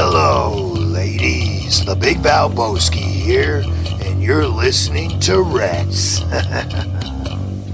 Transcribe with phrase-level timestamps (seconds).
[0.00, 1.84] Hello, ladies.
[1.84, 3.64] The Big Valboski here,
[4.04, 6.22] and you're listening to Reds.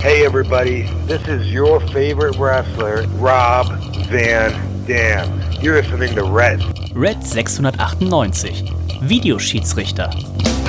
[0.01, 3.67] Hey everybody, this is your favorite wrestler, Rob
[4.09, 4.53] Van
[4.87, 5.41] Dam.
[5.63, 6.63] You're listening to Red.
[6.95, 8.71] Red 698.
[9.01, 10.64] Videoschiedsrichter.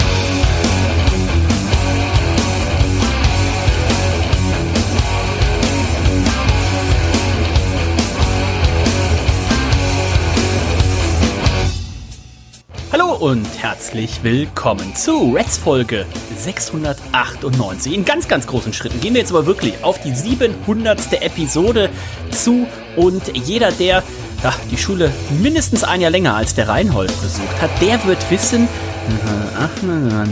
[13.21, 16.05] Und herzlich willkommen zu Reds Folge
[16.37, 17.93] 698.
[17.93, 21.21] In ganz, ganz großen Schritten gehen wir jetzt aber wirklich auf die 700.
[21.21, 21.89] Episode
[22.31, 24.03] zu und jeder, der
[24.43, 28.67] ja, die Schule mindestens ein Jahr länger als der Reinhold besucht hat, der wird wissen,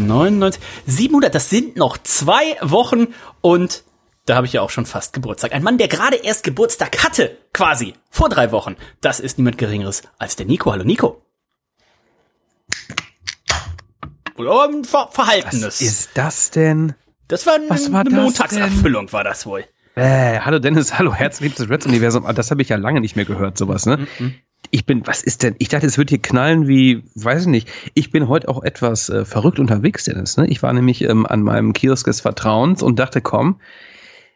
[0.07, 3.07] 99, 700, das sind noch zwei Wochen
[3.41, 3.84] und
[4.25, 5.53] da habe ich ja auch schon fast Geburtstag.
[5.53, 8.75] Ein Mann, der gerade erst Geburtstag hatte, quasi, vor drei Wochen.
[9.01, 10.71] Das ist niemand Geringeres als der Nico.
[10.71, 11.21] Hallo Nico.
[14.37, 15.63] Oder ein Ver Verhaltenes.
[15.65, 16.93] Was ist das denn?
[17.27, 19.63] Das war, ein, war eine das Montagserfüllung, war das wohl.
[19.95, 22.25] Äh, hallo Dennis, hallo, herzlich das Reds Universum.
[22.25, 24.07] Ah, Das habe ich ja lange nicht mehr gehört, sowas, ne?
[24.71, 25.55] Ich bin, was ist denn?
[25.59, 27.70] Ich dachte, es wird hier knallen wie, weiß ich nicht.
[27.93, 30.37] Ich bin heute auch etwas äh, verrückt unterwegs, Dennis.
[30.37, 30.47] Ne?
[30.47, 33.59] Ich war nämlich ähm, an meinem Kiosk des Vertrauens und dachte, komm,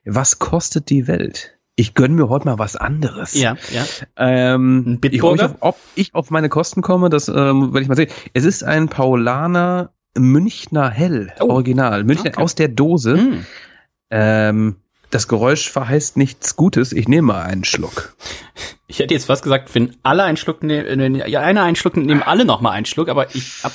[0.05, 1.56] was kostet die Welt?
[1.79, 3.35] Ich gönn mir heute mal was anderes.
[3.35, 3.85] Ja, ja.
[4.17, 5.45] Ähm, ich, ob, ich Bitburger?
[5.45, 8.09] auf, ob ich auf meine Kosten komme, das ähm, werde ich mal sehen.
[8.33, 11.49] Es ist ein Paulaner Münchner Hell, Oh.
[11.51, 12.03] Original.
[12.03, 12.41] Münchner Okay.
[12.41, 13.17] aus der Dose.
[13.17, 13.45] Hm.
[14.09, 14.75] Ähm,
[15.11, 16.91] das Geräusch verheißt nichts Gutes.
[16.93, 18.15] Ich nehme mal einen Schluck.
[18.87, 21.95] Ich hätte jetzt fast gesagt, wenn alle einen Schluck nehmen, wenn ja, einer einen Schluck
[21.95, 23.71] nehmen alle noch mal einen Schluck, aber ich hab,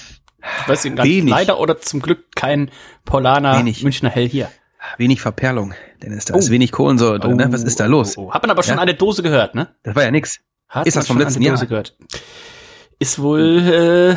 [0.62, 2.70] ich weiß nicht, leider oder zum Glück kein
[3.05, 3.84] Paulaner Wenig.
[3.84, 4.50] Münchner Hell hier.
[4.99, 6.25] Wenig Verperlung, Dennis.
[6.27, 6.39] Da Oh.
[6.39, 7.37] ist wenig Kohlensäure drin.
[7.37, 7.53] ne?
[7.53, 8.17] Was ist da los?
[8.19, 8.33] Oh, oh.
[8.33, 8.83] Hat man aber schon Ja.
[8.83, 9.69] eine Dose gehört, ne?
[9.83, 10.41] Das war ja nix.
[10.69, 11.57] Hat Ist das vom letzten Jahr?
[11.65, 11.97] Gehört.
[12.99, 14.17] Ist wohl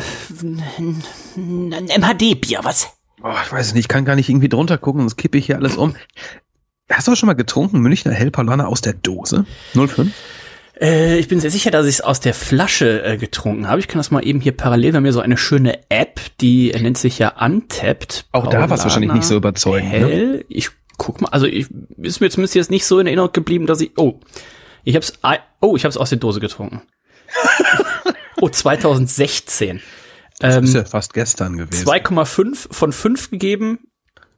[1.36, 2.88] ein MHD-Bier, was?
[3.22, 3.84] Oh, ich weiß es nicht.
[3.84, 5.96] Ich kann gar nicht irgendwie drunter gucken, sonst kippe ich hier alles um.
[6.90, 7.80] Hast du schon mal getrunken?
[7.80, 9.44] Münchner Hell Paulaner aus der Dose?
[9.74, 10.12] 05?
[10.80, 13.80] Äh, ich bin sehr sicher, dass ich es aus der Flasche äh, getrunken habe.
[13.80, 16.98] Ich kann das mal eben hier parallel, haben hier so eine schöne App, die nennt
[16.98, 18.26] sich ja Untapped.
[18.32, 20.44] Auch da war's wahrscheinlich nicht so überzeugend, ne?
[20.48, 23.80] Ich guck mal, also ich ist mir zumindest jetzt nicht so in Erinnerung geblieben, dass
[23.80, 23.92] ich.
[23.96, 24.20] Oh,
[24.84, 25.14] ich hab's.
[25.60, 26.82] Oh, ich hab's aus der Dose getrunken.
[28.40, 29.80] oh, 2016.
[30.38, 31.86] Das Ähm, ist ja fast gestern gewesen.
[31.88, 33.78] 2,5 von 5 gegeben.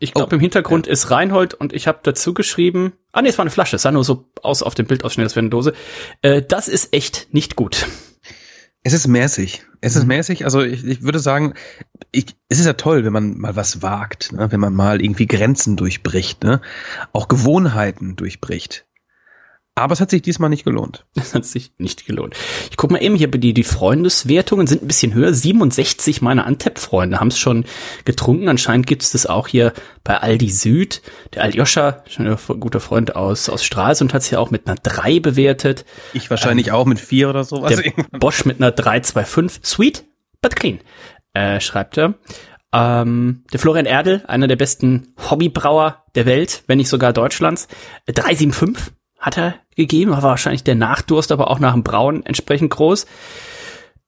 [0.00, 3.38] Ich glaube, Oh, im Hintergrund ist Reinhold und ich habe dazu geschrieben, ah nee, es
[3.38, 5.72] war eine Flasche, es sah nur so aus auf dem Bildausschnitt, das wäre eine Dose.
[6.22, 7.86] Äh, das ist echt nicht gut.
[8.84, 9.64] Es ist mäßig.
[9.80, 10.00] Es Mhm.
[10.02, 10.44] ist mäßig.
[10.44, 11.54] Also ich, ich würde sagen,
[12.12, 14.50] ich, es ist ja toll, wenn man mal was wagt, ne?
[14.52, 16.60] wenn man mal irgendwie Grenzen durchbricht, ne?
[17.12, 18.86] auch Gewohnheiten durchbricht.
[19.78, 21.04] Aber es hat sich diesmal nicht gelohnt.
[21.14, 22.34] Das hat sich nicht gelohnt.
[22.70, 25.32] Ich guck mal eben hier, die, die Freundeswertungen sind ein bisschen höher.
[25.32, 27.64] 67 meiner Antep-Freunde haben es schon
[28.04, 28.48] getrunken.
[28.48, 29.72] Anscheinend gibt es das auch hier
[30.04, 31.02] bei Aldi Süd.
[31.34, 34.76] Der Aljoscha, schon ein guter Freund aus, aus Stralsund, hat es ja auch mit einer
[34.76, 35.84] 3 bewertet.
[36.12, 37.74] Ich wahrscheinlich auch mit vier oder sowas.
[37.74, 39.64] Der Bosch mit einer 325.
[39.64, 40.04] Sweet,
[40.40, 40.80] but clean,
[41.34, 42.14] äh, schreibt er.
[42.72, 47.66] Ähm, der Florian Erdel, einer der besten Hobbybrauer der Welt, wenn nicht sogar Deutschlands.
[48.06, 52.70] Äh, 375 hat er gegeben, war wahrscheinlich der Nachdurst, aber auch nach dem Brauen entsprechend
[52.70, 53.06] groß.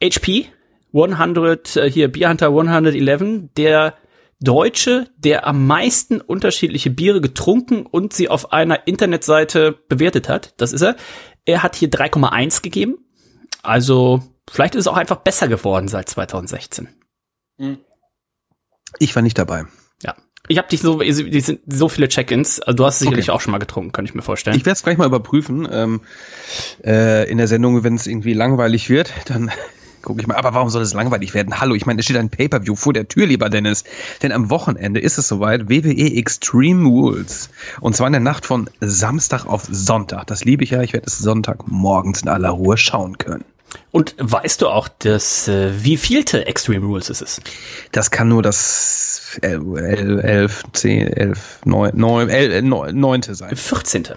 [0.02, 0.46] HP
[0.92, 3.94] 100, äh, hier Beer Hunter 111, der
[4.40, 10.54] Deutsche, der am meisten unterschiedliche Biere getrunken und sie auf einer Internetseite bewertet hat.
[10.56, 10.96] Das ist er.
[11.44, 12.98] Er hat hier 3,1 gegeben.
[13.62, 16.88] Also vielleicht ist es auch einfach besser geworden seit 2016.
[18.98, 19.66] Ich war nicht dabei.
[20.02, 20.16] Ja.
[20.50, 22.58] Ich habe dich so, die sind so viele Check-ins.
[22.58, 23.36] Also du hast es sicherlich Okay.
[23.36, 24.56] auch schon mal getrunken, kann ich mir vorstellen.
[24.56, 25.68] Ich werde es gleich mal überprüfen.
[25.70, 26.00] Ähm,
[26.84, 29.52] äh, in der Sendung, wenn es irgendwie langweilig wird, dann
[30.02, 30.34] gucke ich mal.
[30.34, 31.60] Aber warum soll es langweilig werden?
[31.60, 33.84] Hallo, ich meine, es steht ein Pay-Per-View vor der Tür, lieber Dennis.
[34.24, 37.48] Denn am Wochenende ist es soweit WWE Extreme Rules.
[37.80, 40.26] Und zwar in der Nacht von Samstag auf Sonntag.
[40.26, 40.82] Das liebe ich ja.
[40.82, 43.44] Ich werde es Sonntag morgens in aller Ruhe schauen können.
[43.92, 47.40] und weißt du auch, dass äh, wie vielte Extreme Rules es ist?
[47.92, 52.62] Das kann nur das 11, 11 10, 11, 9, 9, 11,
[52.92, 53.56] 9 sein.
[53.56, 54.08] 14.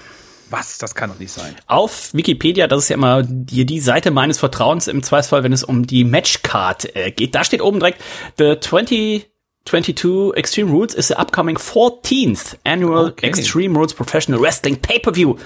[0.50, 0.78] Was?
[0.78, 1.56] Das kann doch nicht sein.
[1.68, 5.64] Auf Wikipedia, das ist ja immer die, die Seite meines Vertrauens im Zweifelsfall, wenn es
[5.64, 7.34] um die Matchcard äh, geht.
[7.34, 8.02] Da steht oben direkt,
[8.38, 13.28] the 2022 Extreme Rules is the upcoming 14th Annual Okay.
[13.28, 15.38] Extreme Rules Professional Wrestling Pay-Per-View.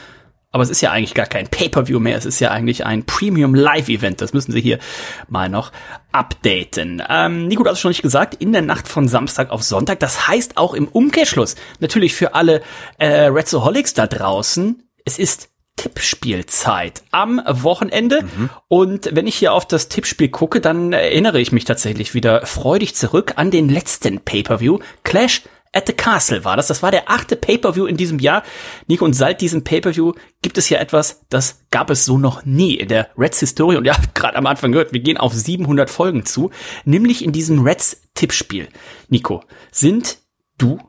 [0.51, 3.53] Aber es ist ja eigentlich gar kein Pay-Per-View mehr, es ist ja eigentlich ein Premium
[3.53, 4.21] Live-Event.
[4.21, 4.79] Das müssen sie hier
[5.27, 5.71] mal noch
[6.11, 7.03] updaten.
[7.09, 9.99] Ähm, Nico, du hast es schon nicht gesagt, in der Nacht von Samstag auf Sonntag.
[9.99, 12.61] Das heißt auch im Umkehrschluss, natürlich für alle
[12.97, 18.23] äh, Redsoholics da draußen, es ist Tippspielzeit am Wochenende.
[18.23, 18.49] Mhm.
[18.67, 22.95] Und wenn ich hier auf das Tippspiel gucke, dann erinnere ich mich tatsächlich wieder freudig
[22.95, 24.79] zurück an den letzten Pay-per-View.
[25.03, 25.43] Clash
[25.77, 26.67] at the Castle war das.
[26.67, 28.43] Das war der achte Pay-per-View in diesem Jahr.
[28.87, 32.75] Nico, und seit diesem Pay-per-View gibt es hier etwas, das gab es so noch nie
[32.75, 33.77] in der Reds Historie.
[33.77, 36.49] Und ihr habt gerade am Anfang gehört, wir gehen auf 700 Folgen zu,
[36.83, 38.67] nämlich in diesem Reds Tippspiel.
[39.07, 40.17] Nico, sind
[40.57, 40.79] du,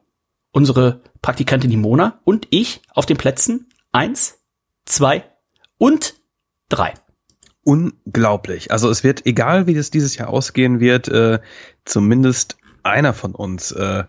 [0.53, 4.39] unsere Praktikantin Nimona und ich auf den Plätzen eins,
[4.87, 5.25] zwei
[5.77, 6.15] und
[6.71, 6.95] drei
[7.69, 8.73] unglaublich.
[8.73, 11.39] Also es wird, egal wie das dieses Jahr ausgehen wird, äh,
[11.85, 14.05] zumindest einer von uns äh,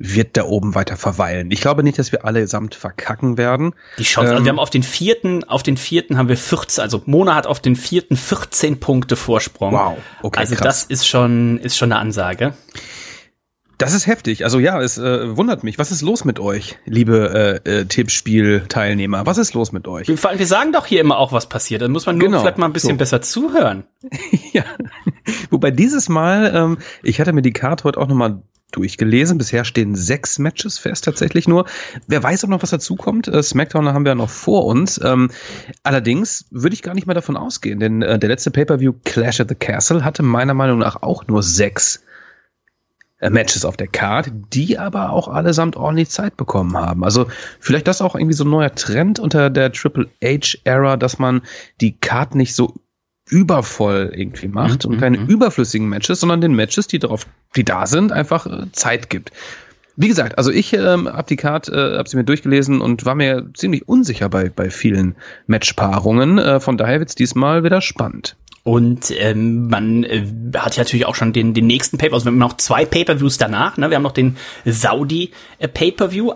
[0.00, 1.50] wird da oben weiter verweilen.
[1.50, 3.74] Ich glaube nicht, dass wir allesamt verkacken werden.
[3.98, 6.82] Die Chance, ähm, also wir haben auf den vierten, auf den vierten haben wir 14,
[6.82, 9.72] also Mona hat auf den vierten 14 Punkte Vorsprung.
[9.72, 10.38] Wow, okay.
[10.38, 10.64] Also krass.
[10.64, 12.54] das ist schon, ist schon eine Ansage.
[13.78, 14.44] Das ist heftig.
[14.44, 15.78] Also ja, es äh, wundert mich.
[15.78, 19.24] Was ist los mit euch, liebe äh, äh, Tippspiel-Teilnehmer?
[19.24, 20.10] Was ist los mit euch?
[20.16, 21.82] Vor allem, wir sagen doch hier immer auch, was passiert.
[21.82, 22.96] Dann muss man nur genau, vielleicht mal ein bisschen so.
[22.96, 23.84] besser zuhören.
[24.52, 24.64] ja.
[25.50, 28.42] Wobei dieses Mal, ähm, ich hatte mir die Karte heute auch nochmal
[28.72, 29.38] durchgelesen.
[29.38, 31.64] Bisher stehen sechs Matches fest, tatsächlich nur.
[32.08, 33.28] Wer weiß auch noch, was dazukommt.
[33.28, 35.00] Äh, SmackDown haben wir ja noch vor uns.
[35.04, 35.30] Ähm,
[35.84, 39.48] allerdings würde ich gar nicht mehr davon ausgehen, denn äh, der letzte Pay-Per-View Clash at
[39.48, 42.02] the Castle hatte meiner Meinung nach auch nur sechs
[43.20, 47.04] Matches auf der Card, die aber auch allesamt ordentlich Zeit bekommen haben.
[47.04, 47.26] Also
[47.58, 51.42] vielleicht das auch irgendwie so ein neuer Trend unter der Triple H-Ära, dass man
[51.80, 52.74] die Card nicht so
[53.28, 55.26] übervoll irgendwie macht mhm, und keine mhm.
[55.26, 57.26] überflüssigen Matches, sondern den Matches, die drauf,
[57.56, 59.32] die da sind, einfach äh, Zeit gibt.
[59.96, 63.16] Wie gesagt, also ich ähm, habe die Card, äh, habe sie mir durchgelesen und war
[63.16, 65.16] mir ziemlich unsicher bei, bei vielen
[65.48, 66.38] Matchpaarungen.
[66.38, 68.36] Äh, von daher wird's diesmal wieder spannend.
[68.64, 70.26] Und ähm, man äh,
[70.56, 73.38] hat ja natürlich auch schon den, den nächsten Pay-Per, also wir haben noch zwei Pay-Per-Views
[73.38, 73.76] danach.
[73.76, 73.90] Ne?
[73.90, 75.68] Wir haben noch den Saudi äh,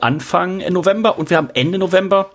[0.00, 2.30] Anfang November und wir haben Ende November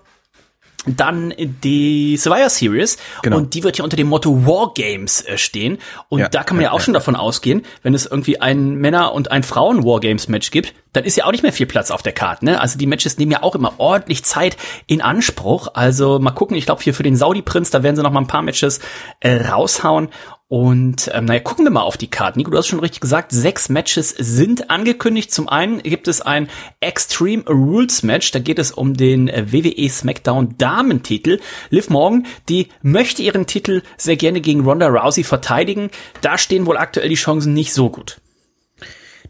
[0.88, 3.38] dann die Survivor Series genau.
[3.38, 5.78] und die wird ja unter dem Motto War Games äh, stehen
[6.10, 6.86] und ja, da kann man ja, ja auch ja.
[6.86, 10.74] schon davon ausgehen, wenn es irgendwie ein Männer und ein Frauen War Games Match gibt,
[10.94, 12.60] dann ist ja auch nicht mehr viel Platz auf der Karte, ne?
[12.60, 14.58] Also die Matches nehmen ja auch immer ordentlich Zeit
[14.88, 15.70] in Anspruch.
[15.74, 18.22] Also mal gucken, ich glaube hier für den Saudi Prinz, da werden sie noch mal
[18.22, 18.80] ein paar Matches
[19.20, 20.10] äh, raushauen
[20.50, 22.38] und ähm, naja, gucken wir mal auf die Karte.
[22.38, 25.34] Nico, du hast schon richtig gesagt, sechs Matches sind angekündigt.
[25.34, 26.48] Zum einen gibt es ein
[26.80, 31.42] Extreme Rules Match, da geht es um den äh, WWE SmackDown Damentitel.
[31.70, 35.90] Liv Morgan, die möchte ihren Titel sehr gerne gegen Ronda Rousey verteidigen.
[36.22, 38.22] Da stehen wohl aktuell die Chancen nicht so gut.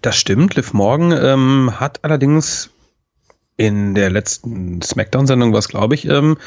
[0.04, 0.54] Das stimmt.
[0.54, 2.70] Liv Morgan ähm, hat allerdings
[3.56, 6.38] in der letzten SmackDown-Sendung was, glaube ich, ähm,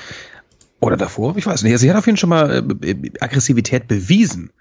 [0.80, 1.76] oder davor, ich weiß nicht.
[1.78, 4.52] Sie hat auf jeden Fall schon mal äh, Aggressivität bewiesen.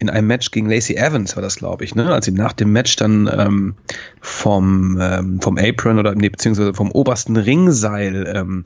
[0.00, 2.12] In einem Match gegen Lacey Evans war das, glaube ich, ne?
[2.12, 3.74] Als sie nach dem Match dann ähm,
[4.20, 8.64] vom, ähm, vom Apron oder nee, beziehungsweise vom obersten Ringseil ähm,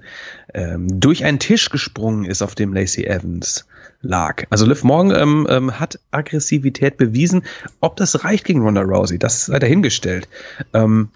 [0.53, 3.67] ähm, durch einen Tisch gesprungen ist, auf dem Lacey Evans
[4.03, 4.45] lag.
[4.51, 7.45] Also Liv Morgan ähm, ähm, hat Aggressivität bewiesen.
[7.81, 10.29] Ob das reicht gegen Ronda Rousey, das sei dahingestellt.
[10.75, 11.09] Ähm,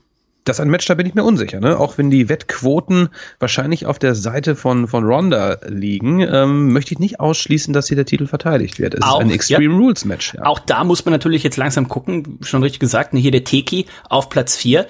[0.46, 1.78] das ist ein Match, da bin ich mir unsicher, ne?
[1.78, 3.08] Auch wenn die Wettquoten
[3.40, 7.96] wahrscheinlich auf der Seite von, von Ronda liegen, ähm, möchte ich nicht ausschließen, dass hier
[7.96, 8.94] der Titel verteidigt wird.
[8.94, 10.34] Es auch, ist ein Extreme ja, Rules Match.
[10.34, 10.46] Ja.
[10.46, 13.86] Auch da muss man natürlich jetzt langsam gucken, schon richtig gesagt, ne, hier der Teki
[14.08, 14.86] auf Platz 4,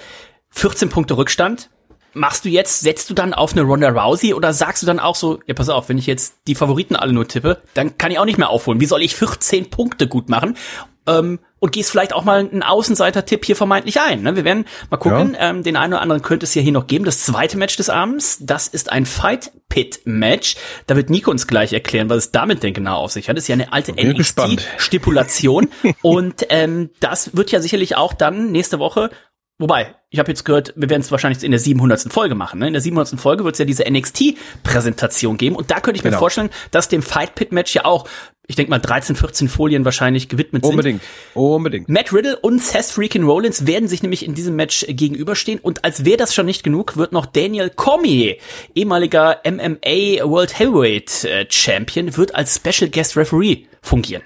[0.51, 1.71] 14 Punkte Rückstand.
[2.13, 5.15] Machst du jetzt, setzt du dann auf eine Ronda Rousey oder sagst du dann auch
[5.15, 8.19] so, ja pass auf, wenn ich jetzt die Favoriten alle nur tippe, dann kann ich
[8.19, 8.79] auch nicht mehr aufholen.
[8.79, 10.55] Wie soll ich 14 Punkte gut machen?
[11.07, 14.21] ähm, und gehst vielleicht auch mal einen Außenseiter-Tipp hier vermeintlich ein.
[14.21, 14.35] Ne?
[14.35, 15.49] Wir werden mal gucken, ja.
[15.49, 17.05] ähm, den einen oder anderen könnte es ja hier noch geben.
[17.05, 20.55] Das zweite Match des Abends, das ist ein Fight-Pit-Match.
[20.85, 23.37] Da wird Nico uns gleich erklären, was es damit denn genau auf sich hat.
[23.37, 25.69] Das ist ja eine alte NXT-Stipulation.
[26.01, 29.09] und ähm, das wird ja sicherlich auch dann nächste Woche
[29.59, 32.13] Wobei, ich habe jetzt gehört, wir werden es wahrscheinlich in der 700.
[32.13, 32.59] Folge machen.
[32.59, 32.67] Ne?
[32.67, 33.19] In der 700.
[33.19, 35.55] Folge wird es ja diese NXT-Präsentation geben.
[35.55, 36.15] Und da könnte ich genau.
[36.15, 38.07] mir vorstellen, dass dem Fight Pit Match ja auch,
[38.45, 41.01] ich denke mal, 13, 14 Folien wahrscheinlich gewidmet Unbedingt.
[41.01, 41.11] sind.
[41.33, 41.87] Unbedingt.
[41.87, 41.89] Unbedingt.
[41.89, 45.59] Matt Riddle und Seth Freakin' Rollins werden sich nämlich in diesem Match gegenüberstehen.
[45.59, 48.37] Und als wäre das schon nicht genug, wird noch Daniel Cormier,
[48.75, 54.21] ehemaliger MMA World Heavyweight äh, Champion, wird als Special Guest Referee fungieren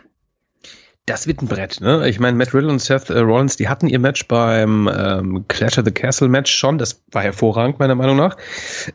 [1.06, 2.08] das wird ein Brett, ne?
[2.08, 5.78] Ich meine, Matt Riddle und Seth äh, Rollins, die hatten ihr Match beim ähm, Clash
[5.78, 6.78] of the Castle Match schon.
[6.78, 8.38] Das war hervorragend, meiner Meinung nach.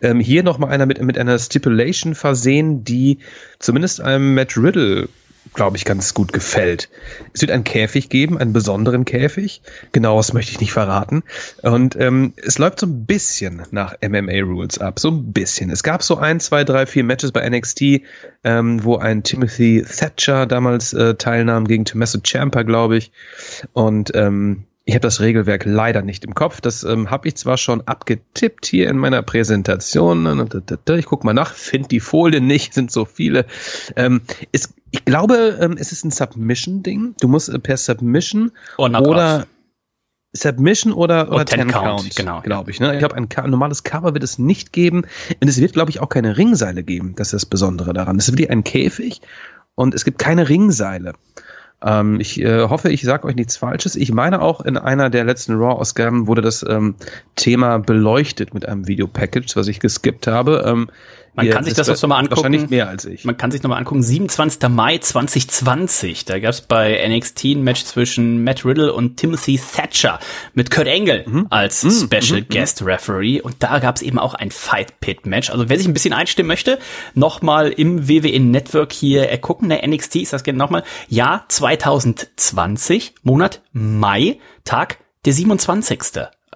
[0.02, 3.18] Ähm, hier nochmal einer mit, mit einer Stipulation versehen, die
[3.58, 5.08] zumindest einem Matt Riddle
[5.56, 6.88] glaube ich, ganz gut gefällt.
[7.32, 9.62] Es wird einen Käfig geben, einen besonderen Käfig.
[9.90, 11.24] Genaues möchte ich nicht verraten.
[11.62, 15.00] Und ähm, es läuft so ein bisschen nach MMA-Rules ab.
[15.00, 15.70] So ein bisschen.
[15.70, 18.02] Es gab so ein, zwei, drei, vier Matches bei NXT,
[18.44, 23.10] ähm, wo ein Timothy Thatcher damals äh, teilnahm gegen Tommaso Ciampa, glaube ich.
[23.72, 26.60] Und ähm, Ich habe das Regelwerk leider nicht im Kopf.
[26.60, 30.48] Das ähm, habe ich zwar schon abgetippt hier in meiner Präsentation.
[30.96, 33.46] Ich guck mal nach, finde die Folien nicht, sind so viele.
[33.96, 37.16] Ähm, ist, ich glaube, ähm, es ist ein Submission-Ding.
[37.20, 39.48] Du musst äh, per Submission Oh, oder
[40.32, 42.40] Submission oder, oder Oh, Ten Ten Count, Count, genau.
[42.42, 42.78] glaube ich.
[42.78, 42.92] Ne?
[42.92, 45.02] Ich glaube, ein, normales Cover wird es nicht geben.
[45.40, 47.14] Und es wird, glaube ich, auch keine Ringseile geben.
[47.16, 48.18] Das ist das Besondere daran.
[48.18, 49.20] Es ist wie ein Käfig
[49.74, 51.14] und es gibt keine Ringseile.
[51.84, 53.96] Ähm, ich äh, hoffe, ich sage euch nichts Falsches.
[53.96, 56.94] Ich meine auch in einer der letzten Raw-Ausgaben wurde das ähm,
[57.34, 60.64] Thema beleuchtet mit einem Videopackage, was ich geskippt habe.
[60.66, 60.90] Ähm,
[61.36, 62.36] Man kann sich das auch so mal angucken.
[62.36, 63.24] Wahrscheinlich mehr als ich.
[63.24, 64.68] Man kann sich nochmal angucken, 27.
[64.68, 70.18] Mai 2020, da gab es bei NXT ein Match zwischen Matt Riddle und Timothy Thatcher
[70.54, 71.46] mit Kurt Angle Mhm.
[71.50, 75.50] als Special Guest Referee und da gab es eben auch ein Fight Pit Match.
[75.50, 76.78] Also wer sich ein bisschen einstimmen möchte,
[77.14, 83.14] nochmal im WWE Network hier äh, gucken, der NXT ist das gerne nochmal, Jahr 2020,
[83.22, 86.00] Monat Mai, Tag der 27.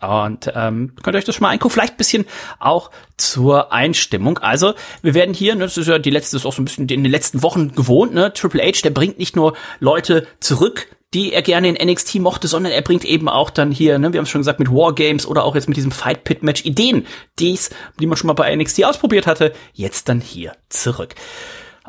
[0.00, 2.26] Und ähm, könnt ihr euch das schon mal angucken, vielleicht bisschen
[2.58, 4.38] auch zur Einstimmung.
[4.38, 6.64] Also, wir werden hier, ne, das ist ja die letzte, das ist auch so ein
[6.64, 8.32] bisschen in den letzten Wochen gewohnt, ne?
[8.32, 12.72] Triple H, der bringt nicht nur Leute zurück, die er gerne in NXT mochte, sondern
[12.72, 15.44] er bringt eben auch dann hier, ne, wir haben es schon gesagt, mit Wargames oder
[15.44, 17.06] auch jetzt mit diesem Fight Pit Match Ideen,
[17.38, 21.14] dies, die man schon mal bei NXT ausprobiert hatte, jetzt dann hier zurück.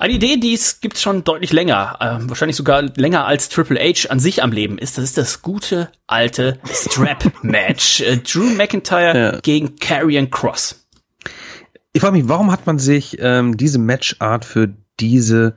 [0.02, 4.10] Eine Idee, die es gibt schon deutlich länger, ähm, wahrscheinlich sogar länger als Triple H
[4.10, 4.98] an sich am Leben ist.
[4.98, 8.02] Das ist das gute alte Strap-Match.
[8.02, 9.40] Äh, Drew McIntyre Ja.
[9.42, 10.88] gegen Karrion Cross.
[11.94, 15.56] Ich frage mich, warum hat man sich ähm, diese Matchart für diese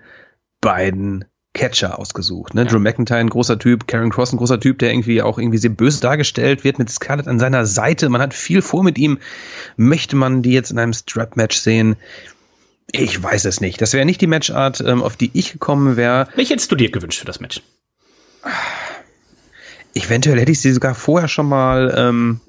[0.61, 1.25] beiden
[1.55, 2.53] Catcher ausgesucht?
[2.53, 2.67] Ne?
[2.67, 5.71] Drew McIntyre, ein großer Typ, Karen Cross, ein großer Typ, der irgendwie auch irgendwie sehr
[5.71, 8.11] böse dargestellt wird, mit Scarlett an seiner Seite.
[8.11, 9.19] Man hat viel vor mit ihm.
[9.79, 11.97] Möchte man die jetzt in einem Strap-Match sehen?
[12.91, 13.81] Ich weiß es nicht.
[13.81, 16.29] Das wäre nicht die Matchart, ähm, auf die ich gekommen wäre.
[16.35, 17.61] Welche hättest du dir gewünscht für das Match?
[19.95, 22.41] Eventuell hätte ich sie sogar vorher schon mal ähm,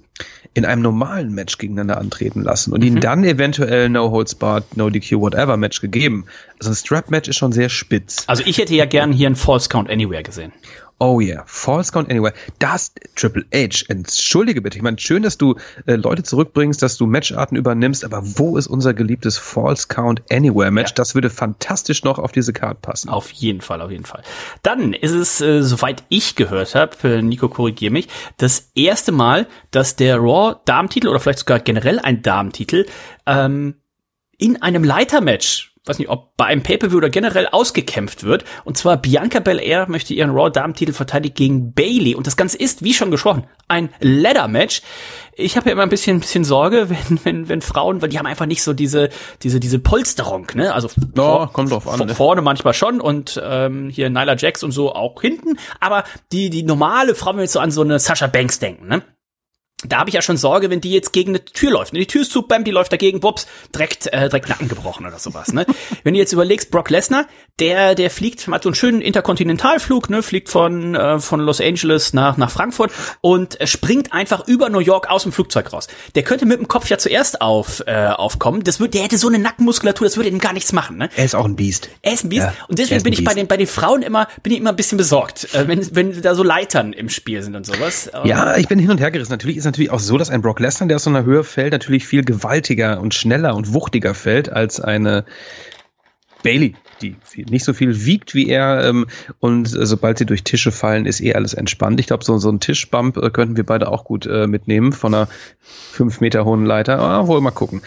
[0.55, 4.89] in einem normalen Match gegeneinander antreten lassen und ihnen dann eventuell No Holds Barred, No
[4.89, 6.25] DQ, Whatever Match gegeben.
[6.59, 8.23] Also ein Strap-Match ist schon sehr spitz.
[8.27, 10.53] Also ich hätte ja gern hier ein False Count Anywhere gesehen.
[10.97, 12.33] Oh yeah, False Count Anywhere.
[12.59, 13.85] Das Triple H.
[13.89, 14.77] Entschuldige bitte.
[14.77, 18.67] Ich meine, schön, dass du äh, Leute zurückbringst, dass du Matcharten übernimmst, aber wo ist
[18.67, 20.91] unser geliebtes False Count Anywhere Match?
[20.91, 20.95] Ja.
[20.95, 23.09] Das würde fantastisch noch auf diese Card passen.
[23.09, 24.23] Auf jeden Fall, auf jeden Fall.
[24.63, 29.47] Dann ist es, äh, soweit ich gehört habe, äh, Nico korrigier mich, das erste Mal,
[29.71, 32.85] dass der Raw Damentitel oder vielleicht sogar generell ein Damentitel
[33.25, 33.75] ähm,
[34.37, 38.43] in einem Leitermatch, weiß nicht, ob bei einem Pay-Per-View oder generell ausgekämpft wird.
[38.63, 42.15] Und zwar Bianca Belair möchte ihren Raw Damentitel verteidigen gegen Bailey.
[42.15, 44.81] Und das Ganze ist, wie schon gesprochen, ein Ladder-Match.
[45.37, 48.17] Ich habe ja immer ein bisschen, ein bisschen Sorge, wenn, wenn, wenn Frauen, weil die
[48.19, 49.09] haben einfach nicht so diese,
[49.43, 50.73] diese, diese Polsterung, ne?
[50.73, 52.15] Also Ja, kommt drauf an, vor- ne?
[52.15, 55.57] vorne manchmal schon und ähm, hier Nyla Jax und so auch hinten.
[55.79, 58.87] Aber die, die normale Frau, wenn wir jetzt so an so eine Sasha Banks denken,
[58.87, 59.01] ne?
[59.89, 61.93] Da habe ich ja schon Sorge, wenn die jetzt gegen eine Tür läuft.
[61.93, 61.99] Ne?
[61.99, 65.19] Die Tür ist zu, bam, die läuft dagegen, wups, direkt, äh, direkt Nacken gebrochen oder
[65.19, 65.53] sowas.
[65.53, 65.65] Ne?
[66.03, 67.27] wenn du jetzt überlegst, Brock Lesnar,
[67.59, 70.23] der, der fliegt, hat so einen schönen Interkontinentalflug, ne?
[70.23, 75.09] fliegt von, äh, von Los Angeles nach, nach Frankfurt und springt einfach über New York
[75.09, 75.87] aus dem Flugzeug raus.
[76.15, 78.63] Der könnte mit dem Kopf ja zuerst auf, äh, aufkommen.
[78.63, 80.97] Das würde, der hätte so eine Nackenmuskulatur, das würde ihm gar nichts machen.
[80.97, 81.09] Ne?
[81.15, 81.89] Er ist auch ein Biest.
[82.01, 82.45] Er ist ein Biest.
[82.45, 84.75] Ja, und deswegen bin ich bei den, bei den Frauen immer, bin ich immer ein
[84.75, 88.09] bisschen besorgt, äh, wenn, wenn da so Leitern im Spiel sind und sowas.
[88.23, 89.31] Ja, ich bin hin und her gerissen.
[89.31, 91.73] Natürlich ist natürlich auch so, dass ein Brock Lesnar, der aus so einer Höhe fällt,
[91.73, 95.25] natürlich viel gewaltiger und schneller und wuchtiger fällt als eine
[96.43, 97.17] Bailey, die
[97.49, 98.85] nicht so viel wiegt wie er.
[98.85, 99.07] Ähm,
[99.39, 101.99] und äh, sobald sie durch Tische fallen, ist eh alles entspannt.
[101.99, 105.13] Ich glaube, so, so ein Tischbump äh, könnten wir beide auch gut äh, mitnehmen von
[105.13, 105.27] einer
[105.59, 106.99] fünf Meter hohen Leiter.
[106.99, 107.81] Ah, wohl mal gucken.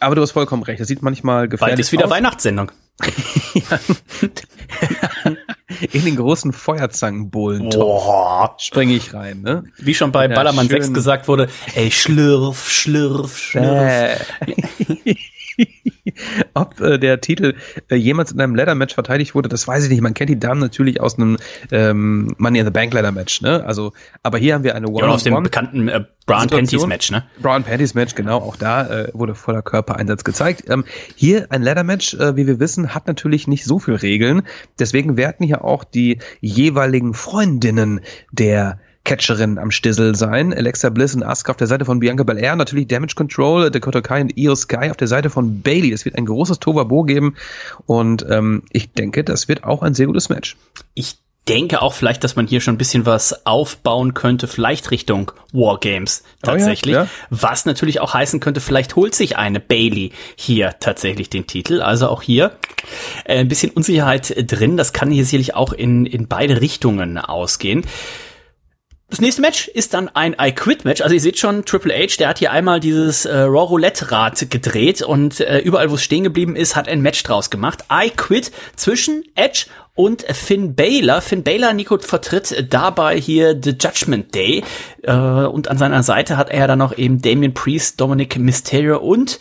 [0.00, 0.80] Aber du hast vollkommen recht.
[0.80, 2.10] Das sieht manchmal gefährlich Bald ist wieder aus.
[2.10, 2.72] Weihnachtssendung.
[5.92, 7.70] In den großen Feuerzangenbohlen
[8.58, 9.42] springe ich rein.
[9.42, 9.64] Ne?
[9.78, 10.82] Wie schon bei Ja, Ballermann schön.
[10.82, 14.20] 6 gesagt wurde, ey, schlürf, schlürf, schlürf.
[14.40, 15.14] Äh.
[16.54, 17.54] Ob äh, der Titel
[17.88, 20.00] äh, jemals in einem Ladder-Match verteidigt wurde, das weiß ich nicht.
[20.00, 21.36] Man kennt die Damen natürlich aus einem
[21.70, 23.64] ähm, Money in the Bank Ladder-Match, ne?
[23.64, 23.92] Also,
[24.22, 26.48] aber hier haben wir eine Ja, und aus dem bekannten äh, Brown.
[26.48, 27.24] Panties Match, ne?
[27.40, 30.64] Brown Panties Match, genau, auch da äh, wurde voller Körpereinsatz gezeigt.
[30.68, 34.42] Ähm, hier ein Ladder Match, äh, wie wir wissen, hat natürlich nicht so viel Regeln.
[34.78, 38.00] Deswegen werden hier auch die jeweiligen Freundinnen
[38.32, 40.52] der Catcherin am Stissel sein.
[40.54, 42.56] Alexa Bliss und Asuka auf der Seite von Bianca Belair.
[42.56, 45.92] Natürlich Damage Control, Dakota Kai und Io Sky auf der Seite von Bailey.
[45.92, 47.36] Es wird ein großes Tovabo geben
[47.86, 50.56] und ähm, ich denke, das wird auch ein sehr gutes Match.
[50.94, 51.18] Ich
[51.48, 56.22] denke auch vielleicht, dass man hier schon ein bisschen was aufbauen könnte, vielleicht Richtung Wargames
[56.24, 56.96] Oh ja, tatsächlich.
[57.30, 61.82] Was natürlich auch heißen könnte, vielleicht holt sich eine Bailey hier tatsächlich den Titel.
[61.82, 62.56] Also auch hier
[63.24, 64.76] äh, ein bisschen Unsicherheit äh, drin.
[64.76, 67.84] Das kann hier sicherlich auch in, in beide Richtungen ausgehen.
[69.10, 71.02] Das nächste Match ist dann ein I Quit Match.
[71.02, 74.50] Also ihr seht schon, Triple H, der hat hier einmal dieses äh, Raw Roulette Rad
[74.50, 77.84] gedreht und äh, überall, wo es stehen geblieben ist, hat ein Match draus gemacht.
[77.92, 81.20] I Quit zwischen Edge und Finn Baylor.
[81.20, 84.64] Finn Baylor, Nico, vertritt dabei hier The Judgment Day.
[85.02, 89.38] Äh, und an seiner Seite hat er dann noch eben Damien Priest, Dominic Mysterio und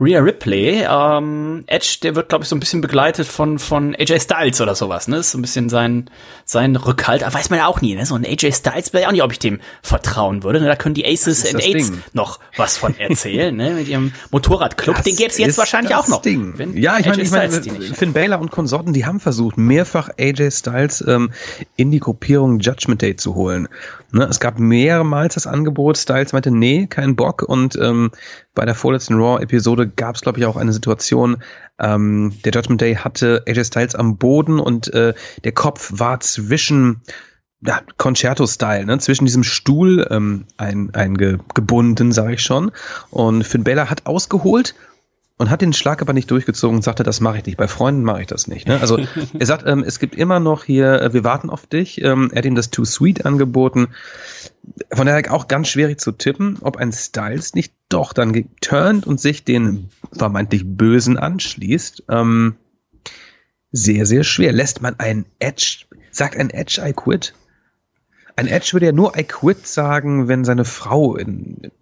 [0.00, 0.84] Rhea Ripley.
[0.88, 4.74] Ähm, Edge, der wird, glaube ich, so ein bisschen begleitet von, von AJ Styles oder
[4.74, 5.18] sowas, ne?
[5.18, 6.10] ist so ein bisschen sein,
[6.44, 7.22] sein Rückhalt.
[7.22, 8.04] Aber weiß man ja auch nie, ne?
[8.04, 10.60] So ein AJ Styles, weiß ich auch nicht, ob ich dem vertrauen würde.
[10.60, 10.66] Ne?
[10.66, 13.70] Da können die Aces and Aids noch was von erzählen, ne?
[13.70, 15.00] Mit ihrem Motorradclub.
[15.04, 16.22] Den gäbe es jetzt wahrscheinlich auch noch.
[16.22, 16.54] Ding.
[16.74, 19.58] ja, ich meine, ich mein, Finn Baylor und Konsorten, die haben versucht,
[19.94, 21.30] mehrfach AJ Styles ähm,
[21.76, 23.68] in die Gruppierung Judgment Day zu holen.
[24.12, 27.42] Ne, es gab mehrmals das Angebot, Styles meinte, nee, kein Bock.
[27.42, 28.10] Und ähm,
[28.54, 31.38] bei der vorletzten Raw-Episode gab es, glaube ich, auch eine Situation,
[31.78, 37.02] ähm, der Judgment Day hatte AJ Styles am Boden und äh, der Kopf war zwischen
[37.66, 38.98] ja, Concerto-Style, ne?
[38.98, 42.72] zwischen diesem Stuhl ähm, ein, eingebunden, sage ich schon.
[43.10, 44.74] Und Finn Balor hat ausgeholt
[45.36, 47.56] und hat den Schlag aber nicht durchgezogen und sagte, das mache ich nicht.
[47.56, 48.68] Bei Freunden mache ich das nicht.
[48.68, 48.80] Ne?
[48.80, 48.98] Also
[49.38, 52.00] er sagt, ähm, es gibt immer noch hier, äh, wir warten auf dich.
[52.02, 53.88] Ähm, er hat ihm das Too Sweet angeboten.
[54.92, 59.20] Von daher auch ganz schwierig zu tippen, ob ein Styles nicht doch dann geturnt und
[59.20, 62.04] sich den vermeintlich Bösen anschließt.
[62.08, 62.54] Ähm,
[63.72, 64.52] sehr, sehr schwer.
[64.52, 67.34] Lässt man ein Edge, sagt ein Edge I quit?
[68.36, 71.72] Ein Edge würde ja nur I quit sagen, wenn seine Frau in,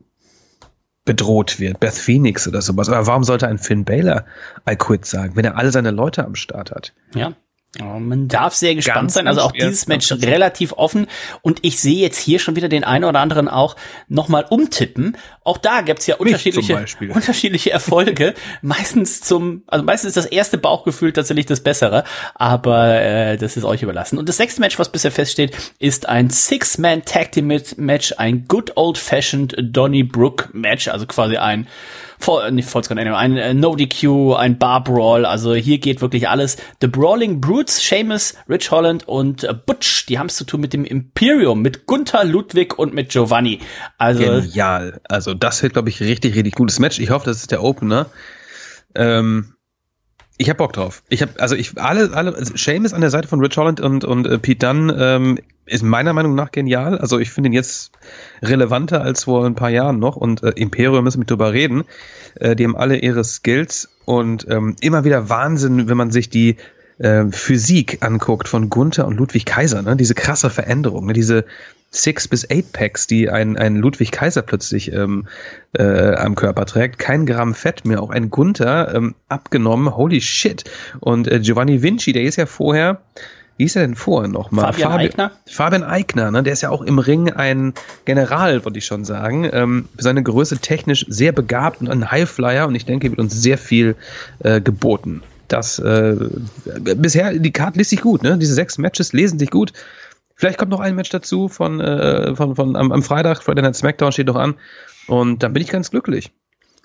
[1.05, 2.89] bedroht wird, Beth Phoenix oder sowas.
[2.89, 4.25] Aber warum sollte ein Finn Baylor
[4.69, 6.93] I quit sagen, wenn er alle seine Leute am Start hat?
[7.15, 7.35] Ja.
[7.81, 9.27] Oh, man darf sehr gespannt ganz, sein.
[9.27, 11.07] Also auch dieses Match relativ offen.
[11.41, 13.77] Und ich sehe jetzt hier schon wieder den einen oder anderen auch
[14.09, 15.17] nochmal umtippen.
[15.43, 18.35] Auch da gibt's ja unterschiedliche, unterschiedliche Erfolge.
[18.61, 22.05] meistens zum, also meistens ist das erste Bauchgefühl tatsächlich das bessere.
[22.35, 24.19] Aber äh, das ist euch überlassen.
[24.19, 28.77] Und das sechste Match, was bisher feststeht, ist ein Six-Man Tag Team Match, ein Good
[28.77, 30.89] Old Fashioned Donny Brook Match.
[30.89, 31.67] Also quasi ein
[32.23, 36.29] Voll, nicht Vollscreen Anyway, ein äh, No DQ, ein Bar Brawl, also hier geht wirklich
[36.29, 36.57] alles.
[36.81, 40.73] The Brawling Brutes, Seamus, Rich Holland und äh, Butch, die haben es zu tun mit
[40.73, 43.59] dem Imperium, mit Gunther, Ludwig und mit Giovanni.
[43.99, 45.01] Also genial.
[45.09, 47.01] Also das wird glaube ich richtig richtig gutes Match.
[47.01, 48.07] Ich hoffe, das ist der Opener.
[48.95, 49.55] Ähm
[50.39, 51.03] ich hab Bock drauf.
[51.09, 54.05] Ich habe also ich alle alle also Seamus an der Seite von Rich Holland und
[54.05, 56.99] und äh, Pete Dunn ähm, ist meiner Meinung nach genial.
[56.99, 57.93] Also ich finde ihn jetzt
[58.43, 61.85] relevanter als vor ein paar Jahren noch und äh, Imperium müssen wir drüber reden.
[62.41, 66.57] Äh, die haben alle ihre Skills und ähm, immer wieder Wahnsinn, wenn man sich die
[66.99, 69.97] äh, Physik anguckt von Gunther und Ludwig Kaiser, ne?
[69.97, 71.13] diese krasse Veränderung, ne?
[71.13, 71.45] diese
[71.91, 75.27] Six bis Eight Packs, die ein, ein Ludwig Kaiser plötzlich ähm,
[75.75, 80.65] äh, am Körper trägt, kein Gramm Fett mehr, auch ein Gunther ähm, abgenommen, holy shit.
[81.01, 83.03] Und äh, Giovanni Vinci, der ist ja vorher
[83.57, 84.73] wie ist er denn vorher nochmal?
[84.73, 85.33] Fabian Fabi Eigner?
[85.47, 86.43] Fabian Eigner, ne?
[86.43, 89.49] der ist ja auch im Ring ein General, würde ich schon sagen.
[89.53, 93.35] Ähm, für seine Größe technisch sehr begabt und ein Highflyer und ich denke, wird uns
[93.41, 93.97] sehr viel
[94.41, 95.23] äh, geboten.
[95.49, 96.17] Das äh,
[96.97, 98.39] bisher, die Karte liest sich gut, ne?
[98.39, 99.73] Diese sechs Matches lesen sich gut.
[100.35, 103.77] Vielleicht kommt noch ein Match dazu von, äh, von, von am, am Freitag, Friday Night
[103.77, 104.55] SmackDown steht noch an.
[105.09, 106.33] Und dann bin ich ganz glücklich.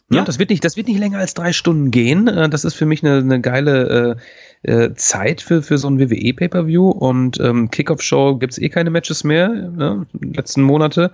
[0.09, 2.27] Ja, das wird nicht, das wird nicht länger als drei Stunden gehen.
[2.27, 4.17] Äh, das ist für mich eine, eine geile
[4.63, 9.23] äh, Zeit für, für so ein WWE Pay-Per-View und ähm, Kickoff-Show gibt's eh keine Matches
[9.23, 11.13] mehr, ne, letzten Monate.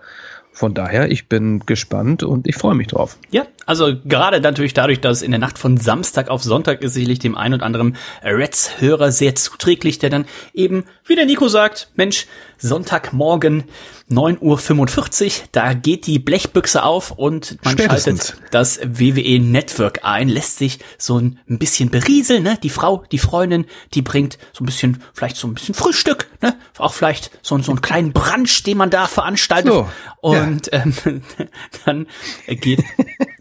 [0.56, 3.18] Von daher, ich bin gespannt und ich freue mich drauf.
[3.32, 6.94] Ja, also gerade natürlich dadurch, dass es in der Nacht von Samstag auf Sonntag ist,
[6.94, 11.90] sicherlich dem einen oder anderen Reds-Hörer sehr zuträglich, der dann eben, wie der Nico sagt,
[11.96, 12.28] Mensch,
[12.58, 13.66] Sonntagmorgen
[14.10, 18.28] 9.45 Uhr, da geht die Blechbüchse auf und man Spätestens.
[18.28, 22.58] schaltet das WWE Network ein, lässt sich so ein bisschen berieseln, ne?
[22.62, 26.56] Die Frau, die Freundin, die bringt so ein bisschen, vielleicht so ein bisschen Frühstück, ne?
[26.78, 29.74] Auch vielleicht so, so einen kleinen Brunch, den man da veranstaltet.
[29.74, 29.90] So,
[30.22, 30.84] und ja.
[30.84, 31.22] ähm,
[31.86, 32.08] dann
[32.48, 32.84] geht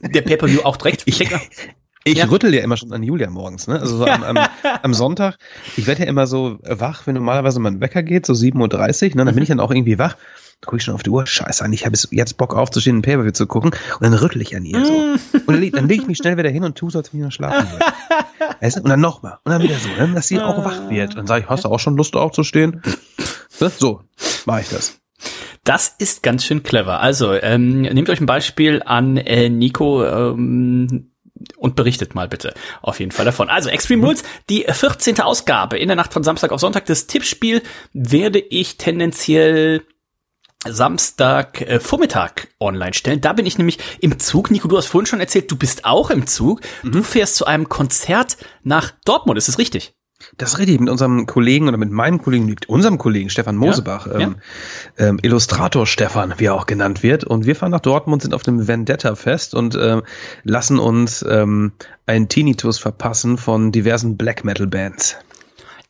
[0.01, 1.03] der Pay-Per-View auch direkt.
[1.07, 1.23] Ich,
[2.05, 2.25] ich ja.
[2.27, 3.79] rüttel ja immer schon an Julia morgens, ne?
[3.81, 4.39] Also so am, am,
[4.83, 5.37] am Sonntag.
[5.77, 9.25] Ich werde ja immer so wach, wenn normalerweise mein Wecker geht, so 7.30 Uhr, ne?
[9.25, 10.17] Dann bin ich dann auch irgendwie wach.
[10.61, 13.33] Da gucke ich schon auf die Uhr, scheiße, ich habe jetzt Bock aufzustehen, ein Pay-Per-View
[13.33, 13.73] zu gucken.
[13.73, 14.93] Und dann rüttel ich an ihr so.
[15.47, 17.25] Und dann, dann lege ich mich schnell wieder hin und tu, so als wenn ich
[17.25, 17.85] noch schlafen würde.
[18.61, 18.83] Weißt du?
[18.83, 19.39] Und dann nochmal.
[19.45, 20.13] Und dann wieder so, ne?
[20.15, 21.11] dass sie auch wach wird.
[21.11, 22.81] Und dann sage ich, hast du auch schon Lust aufzustehen?
[23.79, 24.03] So,
[24.47, 25.01] mache ich das.
[25.65, 27.01] Das ist ganz schön clever.
[27.01, 30.05] Also, ähm, nehmt euch ein Beispiel an äh, Nico.
[30.05, 31.12] Ähm,
[31.57, 33.49] und berichtet mal bitte auf jeden Fall davon.
[33.49, 35.21] Also Extreme Rules, die 14.
[35.21, 36.87] Ausgabe in der Nacht von Samstag auf Sonntag.
[36.87, 39.83] Das Tippspiel werde ich tendenziell
[40.65, 43.21] Samstag äh, Vormittag online stellen.
[43.21, 44.51] Da bin ich nämlich im Zug.
[44.51, 46.61] Nico, du hast vorhin schon erzählt, du bist auch im Zug.
[46.83, 46.93] Mhm.
[46.93, 49.95] Du fährst zu einem Konzert nach Dortmund, ist das richtig?
[50.39, 54.07] Das rede ich mit unserem Kollegen oder mit meinem Kollegen, mit unserem Kollegen Stefan Mosebach,
[54.07, 54.37] Ja, ähm,
[54.99, 57.25] ähm, Illustrator Stefan, wie er auch genannt wird.
[57.25, 60.03] Und wir fahren nach Dortmund, sind auf dem Vendetta-Fest und ähm,
[60.45, 61.73] lassen uns ähm,
[62.07, 65.17] einen Tinnitus verpassen von diversen Black Metal-Bands.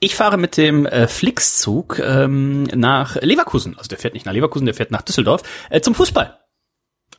[0.01, 3.79] Ich fahre mit dem äh, Flixzug ähm, nach Leverkusen.
[3.79, 6.41] Also der fährt nicht nach Leverkusen, der fährt nach Düsseldorf äh, zum Fußball.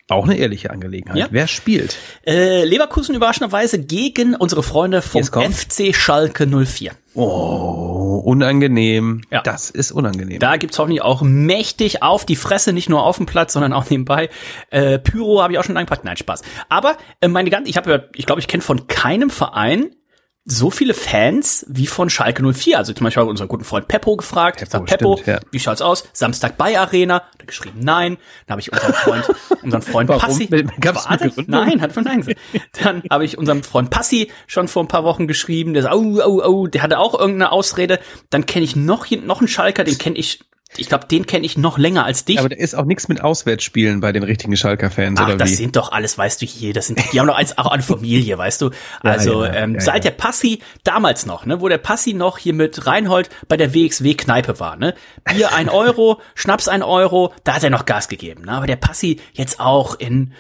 [0.10, 1.18] Auch eine ehrliche Angelegenheit.
[1.18, 1.28] Ja.
[1.32, 1.98] Wer spielt?
[2.26, 5.24] Äh, Leverkusen überraschenderweise gegen unsere Freunde vom.
[5.24, 6.92] FC Schalke 04.
[7.16, 9.22] Oh, unangenehm.
[9.32, 9.42] Ja.
[9.44, 10.40] Das ist unangenehm.
[10.40, 13.90] Da gibt's hoffentlich auch mächtig auf die Fresse, nicht nur auf dem Platz, sondern auch
[13.90, 14.30] nebenbei.
[14.72, 16.04] Äh, Pyro habe ich auch schon eingepackt.
[16.04, 16.42] Nein, Spaß.
[16.68, 19.96] Aber äh, meine ganzen, ich habe ja, ich glaube, ich kenne von keinem Verein
[20.46, 22.78] so viele Fans wie von Schalke 04.
[22.78, 24.60] Also zum Beispiel habe ich unseren guten Freund Peppo gefragt.
[24.60, 25.40] Peppo, Sag, Peppo, stimmt, ja.
[25.52, 26.04] wie schaut's aus?
[26.12, 27.16] Samstag bei Arena.
[27.16, 28.18] Hat er geschrieben, nein.
[28.46, 29.26] Dann habe ich unseren Freund,
[29.64, 30.22] unseren Freund Warum?
[30.22, 30.48] Passi.
[30.48, 31.66] Gab's eine Warte, Begründung?
[31.66, 32.40] Nein, hat von nein gesagt.
[32.82, 35.74] Dann habe ich unserem Freund Passi schon vor ein paar Wochen geschrieben.
[35.74, 38.00] Der sagt, oh, oh, oh, der hatte auch irgendeine Ausrede.
[38.30, 40.42] Dann kenne ich noch, noch einen Schalker, den kenne ich,
[40.78, 42.40] ich glaube, den kenne ich noch länger als dich.
[42.40, 45.56] Aber da ist auch nichts mit Auswärtsspielen bei den richtigen Schalker-Fans, Ach, oder das wie?
[45.56, 48.38] sind doch alles, weißt du hier, das sind, die haben doch als auch eine Familie,
[48.38, 48.70] weißt du.
[49.04, 50.12] Also ja, ähm, ja, seit ja.
[50.12, 54.14] der Passi damals noch, ne, wo der Passi noch hier mit Reinhold bei der WXW
[54.16, 58.46] Kneipe war, ne, Bier ein Euro, Schnaps ein Euro, da hat er noch Gas gegeben,
[58.46, 60.34] ne, aber der Passi jetzt auch in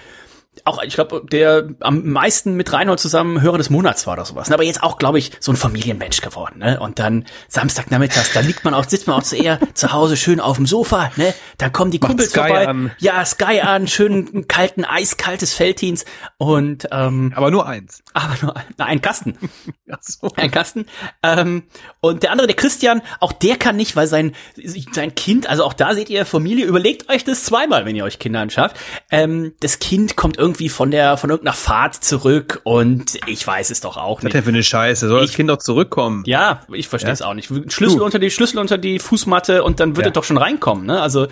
[0.65, 4.51] auch, ich glaube, der am meisten mit Reinhold zusammen Hörer des Monats war oder sowas.
[4.51, 6.59] Aber jetzt auch, glaube ich, so ein Familienmensch geworden.
[6.59, 6.79] Ne?
[6.79, 10.39] Und dann Samstagnachmittags, da liegt man auch, sitzt man auch zu eher zu Hause schön
[10.39, 11.11] auf dem Sofa.
[11.15, 11.33] Ne?
[11.57, 12.67] Dann kommen die Macht Kumpels Sky vorbei.
[12.67, 12.91] an.
[12.99, 18.03] Ja, Sky an, schön kalten, eiskaltes Felddienst und ähm, Aber nur eins.
[18.13, 19.37] aber nur ein, na, ein Kasten.
[19.91, 20.29] Ach so.
[20.35, 20.85] Ein Kasten.
[21.23, 21.63] Ähm,
[22.01, 24.33] und der andere, der Christian, auch der kann nicht, weil sein,
[24.91, 28.19] sein Kind, also auch da seht ihr Familie, überlegt euch das zweimal, wenn ihr euch
[28.19, 28.75] Kinder anschafft.
[29.11, 33.79] Ähm, das Kind kommt irgendwie von der, von irgendeiner Fahrt zurück und ich weiß es
[33.79, 34.33] doch auch Was nicht.
[34.35, 35.07] denn für eine Scheiße?
[35.07, 36.23] Soll das Ich- Kind doch zurückkommen?
[36.25, 37.13] Ja, ich verstehe Ja?
[37.13, 37.47] es auch nicht.
[37.71, 38.05] Schlüssel Du.
[38.05, 40.09] unter die Schlüssel unter die Fußmatte und dann wird Ja.
[40.09, 41.01] es doch schon reinkommen, ne?
[41.01, 41.27] Also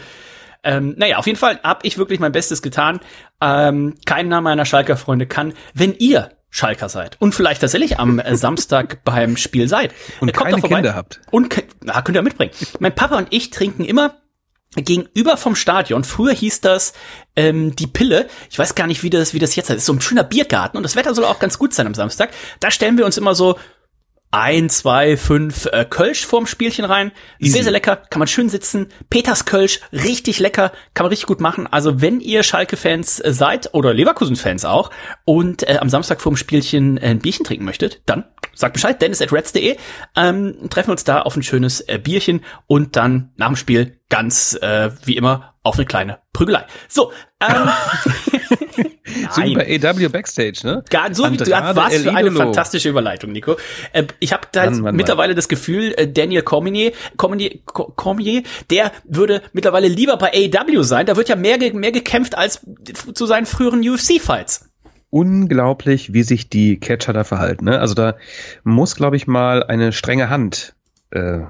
[0.63, 2.99] ähm, naja, auf jeden Fall habe ich wirklich mein Bestes getan.
[3.41, 8.35] Ähm, keiner meiner Schalker Freunde kann, wenn ihr Schalker seid und vielleicht tatsächlich am äh,
[8.35, 9.93] Samstag beim Spiel seid.
[10.19, 10.75] Und äh, kommt keine vorbei.
[10.75, 11.19] Kinder habt.
[11.31, 12.51] Und na, könnt ihr mitbringen.
[12.79, 14.15] Mein Papa und ich trinken immer
[14.75, 16.03] gegenüber vom Stadion.
[16.03, 16.93] Früher hieß das
[17.35, 18.27] ähm, die Pille.
[18.49, 19.77] Ich weiß gar nicht, wie das, wie das jetzt heißt.
[19.77, 21.93] Das ist so ein schöner Biergarten und das Wetter soll auch ganz gut sein am
[21.93, 22.31] Samstag.
[22.59, 23.57] Da stellen wir uns immer so
[24.31, 27.11] ein, zwei, fünf äh, Kölsch vorm Spielchen rein.
[27.37, 27.51] Easy.
[27.51, 27.97] Sehr, sehr lecker.
[27.97, 28.87] Kann man schön sitzen.
[29.09, 30.71] Peters Kölsch, richtig lecker.
[30.93, 31.67] Kann man richtig gut machen.
[31.67, 34.89] Also wenn ihr Schalke-Fans äh, seid oder Leverkusen-Fans auch
[35.25, 38.23] und äh, am Samstag vorm Spielchen äh, ein Bierchen trinken möchtet, dann
[38.61, 39.75] sagt Bescheid, dennis at reds.de.
[40.15, 44.57] Ähm, treffen uns da auf ein schönes äh, Bierchen und dann nach dem Spiel ganz
[44.61, 46.65] äh, wie immer auf eine kleine Prügelei.
[46.87, 47.69] So, ähm,
[49.55, 50.83] bei AW Backstage, ne?
[50.89, 53.57] Gar so wie du Andrade was für eine fantastische Überleitung, Nico.
[53.93, 57.91] Äh, ich habe da Mann, jetzt Mann, mittlerweile das Gefühl, äh, Daniel Cormier, Cormier, Co-
[57.95, 61.05] Cormier, der würde mittlerweile lieber bei AEW sein.
[61.05, 62.65] Da wird ja mehr, mehr gekämpft als
[63.13, 64.70] zu seinen früheren UFC-Fights.
[65.11, 67.65] Unglaublich, wie sich die Catcher da verhalten.
[67.65, 67.79] Ne?
[67.79, 68.15] Also da
[68.63, 70.73] muss, glaube ich, mal eine strenge Hand
[71.11, 71.41] äh,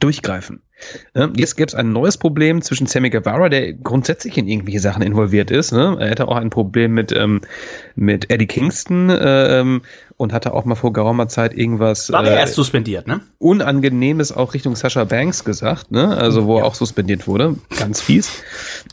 [0.00, 0.62] durchgreifen.
[1.14, 1.32] Ne?
[1.36, 5.50] Jetzt gäbe es ein neues Problem zwischen Sammy Guevara, der grundsätzlich in irgendwelche Sachen involviert
[5.50, 5.72] ist.
[5.72, 5.96] Ne?
[6.00, 7.42] Er hatte auch ein Problem mit, ähm,
[7.94, 9.82] mit Eddie Kingston äh, ähm,
[10.20, 13.22] und hatte auch mal vor geraumer Zeit irgendwas War er äh, erst suspendiert, ne?
[13.38, 16.14] Unangenehmes auch Richtung Sascha Banks gesagt, ne?
[16.14, 17.56] Also wo er auch suspendiert wurde.
[17.78, 18.30] Ganz fies.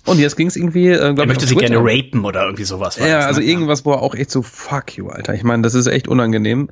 [0.06, 1.74] Und jetzt ging es irgendwie, äh, glaub Er ich, möchte sie Twitter.
[1.74, 2.96] gerne rapen oder irgendwie sowas.
[2.96, 3.46] Ja, das, also ne?
[3.46, 5.34] irgendwas, wo er auch echt so, fuck you, Alter.
[5.34, 6.70] Ich meine, das ist echt unangenehm.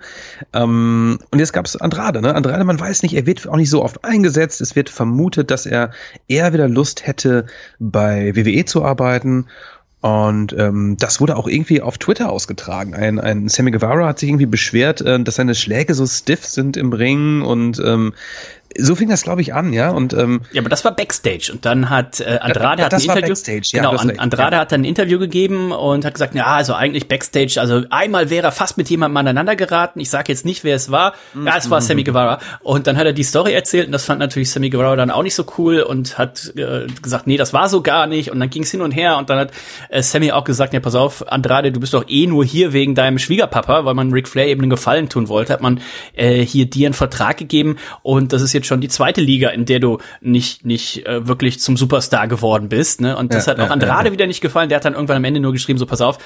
[0.53, 2.33] Ähm, und jetzt gab's Andrade, ne?
[2.33, 4.61] Andrade, man weiß nicht, er wird auch nicht so oft eingesetzt.
[4.61, 5.91] Es wird vermutet, dass er
[6.29, 7.47] eher wieder Lust hätte,
[7.79, 9.47] bei WWE zu arbeiten.
[10.05, 12.93] Und ähm, das wurde auch irgendwie auf Twitter ausgetragen.
[12.93, 16.77] Ein, ein Sammy Guevara hat sich irgendwie beschwert, äh, dass seine Schläge so stiff sind
[16.77, 18.13] im Ring und ähm,
[18.77, 19.89] so fing das, glaube ich, an, ja.
[19.91, 23.03] Und ähm, Ja, aber das war Backstage und dann hat äh, Andrade Das- hat das
[23.03, 23.29] ein war Interview.
[23.33, 24.61] Backstage, ja, genau, du hast An- recht, Andrade ja.
[24.61, 28.47] hat dann ein Interview gegeben und hat gesagt, ja, also eigentlich Backstage, also einmal wäre
[28.47, 29.99] er fast mit jemandem aneinander geraten.
[29.99, 31.13] Ich sage jetzt nicht, wer es war.
[31.45, 32.39] Ja, es war Sammy Guevara.
[32.61, 35.23] Und dann hat er die Story erzählt und das fand natürlich Sammy Guevara dann auch
[35.23, 38.31] nicht so cool und hat äh, gesagt, nee, das war so gar nicht.
[38.31, 39.51] Und dann ging es hin und her und dann hat
[39.89, 42.95] äh, Sammy auch gesagt, ja, pass auf, Andrade, du bist doch eh nur hier wegen
[42.95, 45.79] deinem Schwiegerpapa, weil man Ric Flair eben einen Gefallen tun wollte, hat man
[46.13, 49.65] äh, hier dir einen Vertrag gegeben und das ist jetzt schon die zweite Liga, in
[49.65, 53.17] der du nicht nicht äh, wirklich zum Superstar geworden bist, ne?
[53.17, 54.13] Und das Ja, hat auch Andrade ja.
[54.13, 54.69] wieder nicht gefallen.
[54.69, 56.17] Der hat dann irgendwann am Ende nur geschrieben, so pass auf,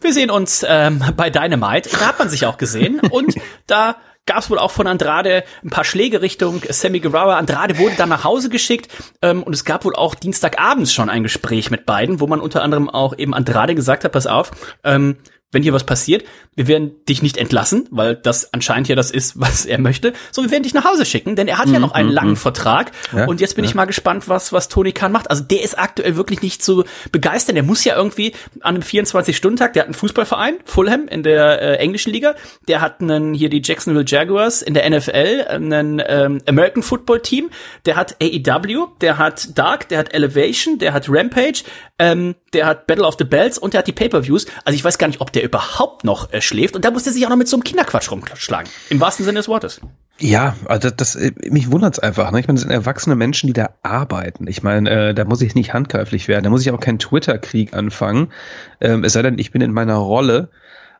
[0.00, 1.90] wir sehen uns ähm, bei Dynamite.
[1.90, 3.34] Da hat man sich auch gesehen und
[3.66, 7.38] da gab es wohl auch von Andrade ein paar Schläge Richtung Sammy Guevara.
[7.38, 8.88] Andrade wurde dann nach Hause geschickt
[9.22, 12.62] ähm, und es gab wohl auch Dienstagabends schon ein Gespräch mit beiden, wo man unter
[12.62, 14.50] anderem auch eben Andrade gesagt hat, pass auf,
[14.84, 15.16] ähm,
[15.50, 19.40] wenn hier was passiert, wir werden dich nicht entlassen, weil das anscheinend ja das ist,
[19.40, 21.92] was er möchte, sondern wir werden dich nach Hause schicken, denn er hat ja noch
[21.92, 22.92] einen langen Vertrag.
[23.14, 23.70] Ja, und jetzt bin ja.
[23.70, 25.30] ich mal gespannt, was, was Tony Khan macht.
[25.30, 27.54] Also der ist aktuell wirklich nicht zu begeistern.
[27.54, 31.76] Der muss ja irgendwie an einem 24-Stunden-Tag, der hat einen Fußballverein, Fulham in der äh,
[31.76, 32.34] englischen Liga,
[32.66, 37.50] der hat einen hier die Jacksonville Jaguars in der NFL, einen ähm, American Football Team,
[37.86, 41.62] der hat AEW, der hat Dark, der hat Elevation, der hat Rampage,
[41.98, 44.46] ähm, der hat Battle of the Bells und der hat die Pay-Per-Views.
[44.64, 47.12] Also ich weiß gar nicht, ob der überhaupt noch äh, schläft und da muss er
[47.12, 48.68] sich auch noch mit so einem Kinderquatsch rumschlagen.
[48.90, 49.80] Im wahrsten Sinne des Wortes.
[50.18, 52.32] Ja, also das, das mich wundert's einfach.
[52.32, 52.40] Ne?
[52.40, 54.48] Ich meine, das sind erwachsene Menschen, die da arbeiten.
[54.48, 56.42] Ich meine, äh, da muss ich nicht handgreiflich werden.
[56.42, 58.32] Da muss ich auch keinen Twitter-Krieg anfangen.
[58.80, 60.50] Ähm, es sei denn, ich bin in meiner Rolle.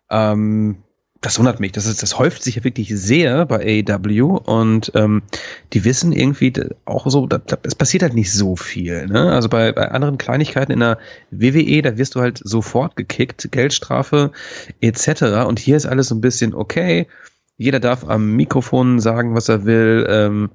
[0.08, 0.84] Ähm,
[1.20, 1.72] das wundert mich.
[1.72, 5.22] Das, ist, das häuft sich ja wirklich sehr bei AEW und ähm,
[5.72, 6.52] die wissen irgendwie
[6.84, 9.06] auch so, da, da, es passiert halt nicht so viel.
[9.06, 9.32] Ne?
[9.32, 10.98] Also bei, bei anderen Kleinigkeiten in der
[11.30, 14.30] WWE, da wirst du halt sofort gekickt, Geldstrafe
[14.80, 15.22] etc.
[15.46, 17.08] Und hier ist alles so ein bisschen okay.
[17.56, 20.06] Jeder darf am Mikrofon sagen, was er will.
[20.08, 20.50] Ähm,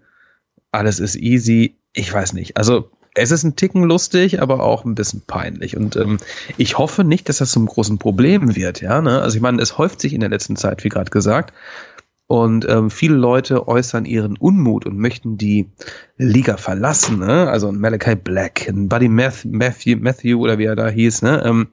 [0.72, 1.76] alles ist easy.
[1.92, 2.56] Ich weiß nicht.
[2.56, 5.78] Also es ist ein Ticken lustig, aber auch ein bisschen peinlich.
[5.78, 6.18] Und ähm,
[6.58, 8.82] ich hoffe nicht, dass das zum großen Problem wird.
[8.82, 9.22] Ja, ne?
[9.22, 11.54] Also ich meine, es häuft sich in der letzten Zeit, wie gerade gesagt.
[12.28, 15.70] Und ähm, viele Leute äußern ihren Unmut und möchten die
[16.18, 17.20] Liga verlassen.
[17.20, 17.50] Ne?
[17.50, 21.22] Also Malachi Black, ein Buddy Matthew, Matthew oder wie er da hieß.
[21.22, 21.44] Ne?
[21.46, 21.68] Ähm,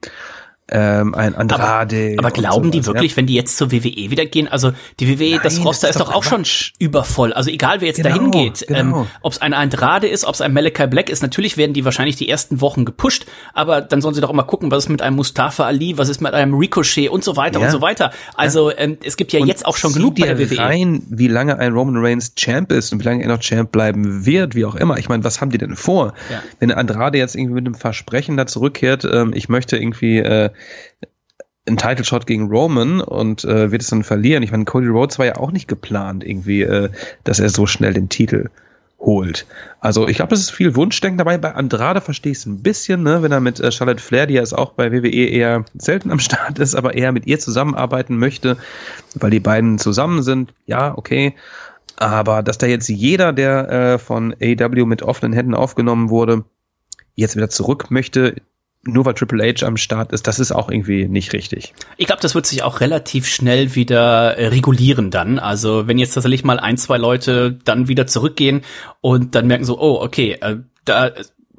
[0.71, 2.15] ähm, ein Andrade.
[2.17, 3.17] Aber, aber glauben die wirklich, ja?
[3.17, 4.47] wenn die jetzt zur WWE wieder gehen?
[4.47, 6.73] Also die WWE, das Nein, Roster das ist ist doch auch schon Quatsch.
[6.79, 7.33] übervoll.
[7.33, 8.79] Also egal, wer jetzt Genau, dahin geht, genau.
[9.01, 11.85] ähm, ob es ein Andrade ist, ob es ein Malachi Black ist, natürlich werden die
[11.85, 15.01] wahrscheinlich die ersten Wochen gepusht, aber dann sollen sie doch immer gucken, was ist mit
[15.01, 17.65] einem Mustafa Ali, was ist mit einem Ricochet und so weiter Ja.
[17.65, 18.11] und so weiter.
[18.35, 20.57] Also ähm, es gibt ja Und jetzt auch schon genug bei der WWE.
[20.57, 24.25] rein, wie lange ein Roman Reigns Champ ist und wie lange er noch Champ bleiben
[24.25, 24.97] wird, wie auch immer.
[24.97, 26.13] Ich meine, was haben die denn vor?
[26.31, 26.41] Ja.
[26.59, 30.49] Wenn Andrade jetzt irgendwie mit einem Versprechen da zurückkehrt, ähm, ich möchte irgendwie äh,
[31.65, 34.43] einen Title Shot gegen Roman und äh, wird es dann verlieren.
[34.43, 36.89] Ich meine, Cody Rhodes war ja auch nicht geplant irgendwie, äh,
[37.23, 38.49] dass er so schnell den Titel
[38.99, 39.45] holt.
[39.79, 41.37] Also ich glaube, es ist viel Wunschdenken dabei.
[41.37, 43.21] Bei Andrade verstehe ich es ein bisschen, ne?
[43.21, 46.19] wenn er mit äh, Charlotte Flair, die ja jetzt auch bei WWE eher selten am
[46.19, 48.57] Start ist, aber eher mit ihr zusammenarbeiten möchte,
[49.15, 50.53] weil die beiden zusammen sind.
[50.65, 51.35] Ja, okay.
[51.97, 56.45] Aber dass da jetzt jeder, der äh, von AEW mit offenen Händen aufgenommen wurde,
[57.15, 58.35] jetzt wieder zurück möchte,
[58.83, 61.73] nur weil Triple H am Start ist, das ist auch irgendwie nicht richtig.
[61.97, 65.37] Ich glaube, das wird sich auch relativ schnell wieder äh, regulieren dann.
[65.37, 68.61] Also wenn jetzt tatsächlich mal ein, zwei Leute dann wieder zurückgehen
[68.99, 71.11] und dann merken so, oh, okay, äh, da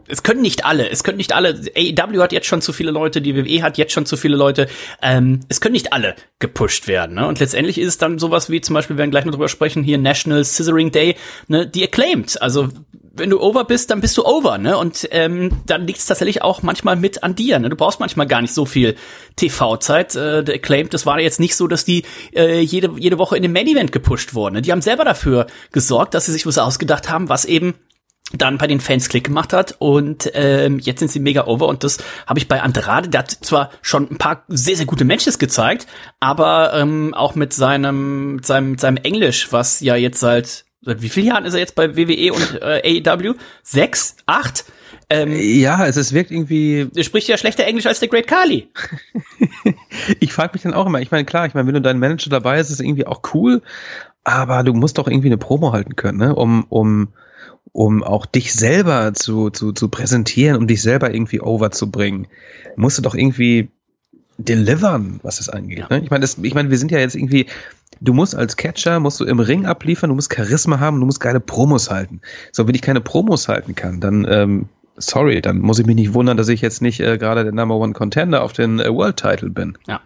[0.08, 3.22] es können nicht alle, es können nicht alle, AEW hat jetzt schon zu viele Leute,
[3.22, 4.66] die WWE hat jetzt schon zu viele Leute,
[5.00, 7.14] ähm, es können nicht alle gepusht werden.
[7.14, 7.26] Ne?
[7.26, 9.82] Und letztendlich ist es dann sowas wie zum Beispiel, wir werden gleich noch drüber sprechen,
[9.82, 11.16] hier National Scissoring Day,
[11.48, 12.42] ne, die acclaimed.
[12.42, 12.68] Also
[13.14, 14.78] wenn du over bist, dann bist du over, ne?
[14.78, 17.58] Und ähm, dann liegt es tatsächlich auch manchmal mit an dir.
[17.58, 17.68] Ne?
[17.68, 18.96] Du brauchst manchmal gar nicht so viel
[19.36, 20.16] TV-Zeit.
[20.16, 23.42] Äh, der Acclaimed, das war jetzt nicht so, dass die äh, jede, jede Woche in
[23.42, 24.54] dem Main-Event gepusht wurden.
[24.54, 24.62] Ne?
[24.62, 27.74] Die haben selber dafür gesorgt, dass sie sich was ausgedacht haben, was eben
[28.32, 31.84] dann bei den Fans Klick gemacht hat und ähm, jetzt sind sie mega over und
[31.84, 35.38] das habe ich bei Andrade, der hat zwar schon ein paar sehr, sehr gute Matches
[35.38, 35.86] gezeigt,
[36.18, 41.02] aber ähm, auch mit seinem, mit seinem, mit seinem Englisch, was ja jetzt seit, seit
[41.02, 43.34] wie vielen Jahren ist er jetzt bei WWE und äh, AEW?
[43.62, 44.16] Sechs?
[44.26, 44.64] Acht?
[45.08, 48.68] Ähm, Ja, es ist wirkt irgendwie, er spricht ja schlechter Englisch als der Great Kali.
[50.20, 52.30] ich frage mich dann auch immer, ich meine, klar, ich meine, wenn du deinen Manager
[52.30, 53.62] dabei ist, ist es irgendwie auch cool,
[54.24, 56.34] aber du musst doch irgendwie eine Promo halten können, ne?
[56.34, 57.08] um, um,
[57.72, 62.26] um auch dich selber zu, zu, zu präsentieren, um dich selber irgendwie overzubringen.
[62.76, 63.70] Musst du doch irgendwie
[64.44, 65.88] delivern, was es angeht.
[65.90, 66.00] Ne?
[66.02, 67.46] Ich meine, ich meine, wir sind ja jetzt irgendwie,
[68.00, 71.20] du musst als Catcher, musst du im Ring abliefern, du musst Charisma haben, du musst
[71.20, 72.20] geile Promos halten.
[72.52, 76.14] So, wenn ich keine Promos halten kann, dann, ähm, sorry, dann muss ich mich nicht
[76.14, 79.16] wundern, dass ich jetzt nicht äh, gerade der Number One Contender auf den äh, World
[79.16, 79.78] Title bin.
[79.86, 80.00] Ja.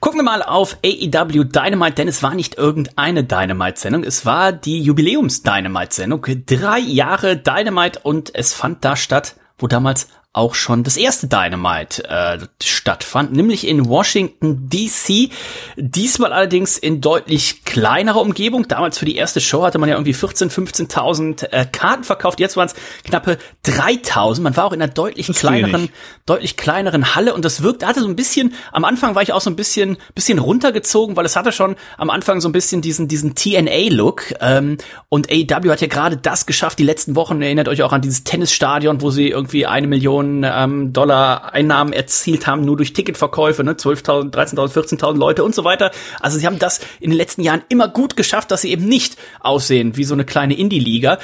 [0.00, 4.82] Gucken wir mal auf AEW Dynamite, denn es war nicht irgendeine Dynamite-Sendung, es war die
[4.82, 6.26] Jubiläums-Dynamite-Sendung.
[6.46, 12.04] Drei Jahre Dynamite und es fand da statt, wo damals auch schon das erste Dynamite
[12.08, 15.30] äh, stattfand, nämlich in Washington DC.
[15.76, 18.68] Diesmal allerdings in deutlich kleinerer Umgebung.
[18.68, 22.38] Damals für die erste Show hatte man ja irgendwie 14.000, 15.000 äh, Karten verkauft.
[22.38, 24.42] Jetzt waren es knappe 3.000.
[24.42, 25.90] Man war auch in einer deutlich kleineren wenig.
[26.26, 29.40] deutlich kleineren Halle und das wirkt, hatte so ein bisschen, am Anfang war ich auch
[29.40, 33.08] so ein bisschen, bisschen runtergezogen, weil es hatte schon am Anfang so ein bisschen diesen,
[33.08, 34.76] diesen TNA-Look ähm,
[35.08, 38.24] und AEW hat ja gerade das geschafft, die letzten Wochen, erinnert euch auch an dieses
[38.24, 43.72] Tennisstadion, wo sie irgendwie eine Million ähm, Dollar Einnahmen erzielt haben, nur durch Ticketverkäufe, ne,
[43.72, 45.90] 12.000, 13.000, 14.000 Leute und so weiter.
[46.20, 49.16] Also sie haben das in den letzten Jahren immer gut geschafft, dass sie eben nicht
[49.40, 51.18] aussehen wie so eine kleine Indie-Liga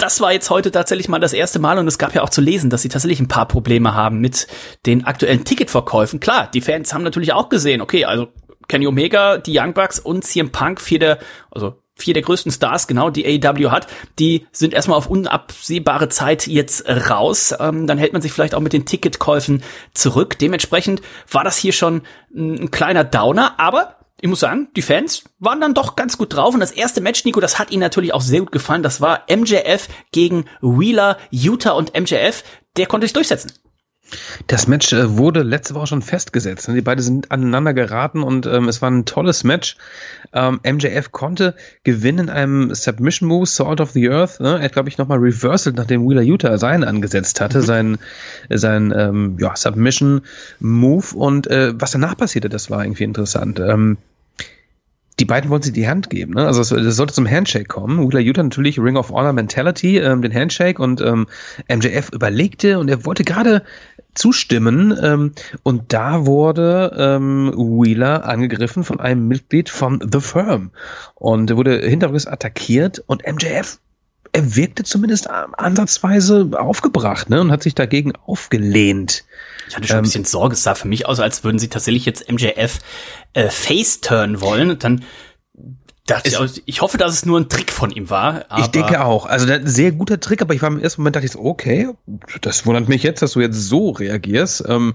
[0.00, 2.40] das war jetzt heute tatsächlich mal das erste Mal und es gab ja auch zu
[2.40, 4.46] lesen, dass sie tatsächlich ein paar Probleme haben mit
[4.86, 6.20] den aktuellen Ticketverkäufen.
[6.20, 8.28] Klar, die Fans haben natürlich auch gesehen, okay, also
[8.68, 11.18] Kenny Omega, die Young Bucks und CM Punk, vier der,
[11.50, 13.86] also vier der größten Stars, genau, die AEW hat,
[14.18, 17.54] die sind erstmal auf unabsehbare Zeit jetzt raus.
[17.58, 19.62] Ähm, dann hält man sich vielleicht auch mit den Ticketkäufen
[19.94, 20.38] zurück.
[20.38, 22.02] Dementsprechend war das hier schon
[22.34, 26.52] ein kleiner Downer, aber ich muss sagen, die Fans waren dann doch ganz gut drauf.
[26.52, 28.82] Und das erste Match, Nico, das hat ihnen natürlich auch sehr gut gefallen.
[28.82, 32.44] Das war MJF gegen Wheeler, Utah und MJF.
[32.76, 33.52] Der konnte sich durchsetzen.
[34.46, 36.68] Das Match äh, wurde letzte Woche schon festgesetzt.
[36.68, 36.74] Ne?
[36.74, 39.76] Die beiden sind aneinander geraten und ähm, es war ein tolles Match.
[40.32, 44.40] Ähm, MJF konnte gewinnen in einem Submission Move, Sword of the Earth.
[44.40, 44.58] Ne?
[44.58, 47.62] Er hat, glaube ich, nochmal reversal, nachdem Wheeler Utah seinen angesetzt hatte, mhm.
[47.62, 47.98] sein,
[48.48, 50.22] sein ähm, ja, Submission
[50.60, 51.14] Move.
[51.14, 53.60] Und äh, was danach passierte, das war irgendwie interessant.
[53.60, 53.98] Ähm,
[55.20, 56.32] die beiden wollten sich die Hand geben.
[56.32, 56.46] Ne?
[56.46, 58.00] Also es, sollte zum Handshake kommen.
[58.00, 61.26] Wheeler Utah natürlich Ring of Honor Mentality, ähm, den Handshake und ähm,
[61.68, 63.62] MJF überlegte und er wollte gerade
[64.14, 70.70] zustimmen ähm, und da wurde ähm, Wheeler angegriffen von einem Mitglied von The Firm
[71.14, 73.78] und er wurde hinterrücks attackiert und MJF
[74.32, 79.24] er wirkte zumindest ansatzweise aufgebracht ne, und hat sich dagegen aufgelehnt.
[79.68, 81.68] Ich hatte schon ein ähm, bisschen Sorge, es sah für mich aus, als würden sie
[81.68, 82.78] tatsächlich jetzt MJF
[83.32, 84.70] äh, Face-Turn wollen.
[84.70, 85.04] Und dann
[86.10, 88.44] dachte ich, ich hoffe, dass es nur ein Trick von ihm war.
[88.58, 89.26] ich denke auch.
[89.26, 91.88] Also ein sehr guter Trick, aber ich war im ersten Moment dachte ich so, okay,
[92.40, 94.64] das wundert mich jetzt, dass du jetzt so reagierst.
[94.66, 94.94] Ähm,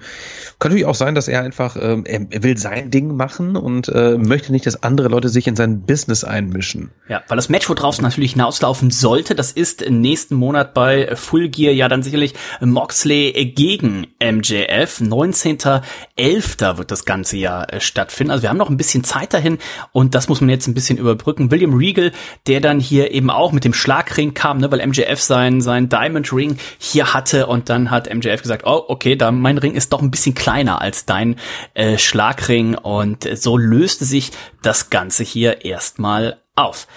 [0.60, 4.18] kann natürlich auch sein, dass er einfach, ähm, er will sein Ding machen und äh,
[4.18, 6.92] möchte nicht, dass andere Leute sich in sein Business einmischen.
[7.08, 11.16] Ja, weil das Match, wo draußen natürlich hinauslaufen sollte, das ist im nächsten Monat bei
[11.16, 15.02] Full Gear ja dann sicherlich Moxley gegen MJF.
[15.02, 16.78] 19.11.
[16.78, 18.32] wird das ganze Jahr äh, stattfinden.
[18.32, 19.58] Also wir haben noch ein bisschen Zeit dahin
[19.92, 21.52] und das muss man jetzt ein bisschen überbrücken.
[21.52, 22.12] William Regal,
[22.48, 26.32] der dann hier eben auch mit dem Schlagring kam, ne, weil MJF sein, sein Diamond
[26.34, 30.02] Ring hier hatte und dann hat MJF gesagt, oh, okay, da mein Ring ist doch
[30.02, 31.36] ein bisschen kleiner als dein
[31.74, 36.88] äh, Schlagring und so löste sich das Ganze hier erstmal auf.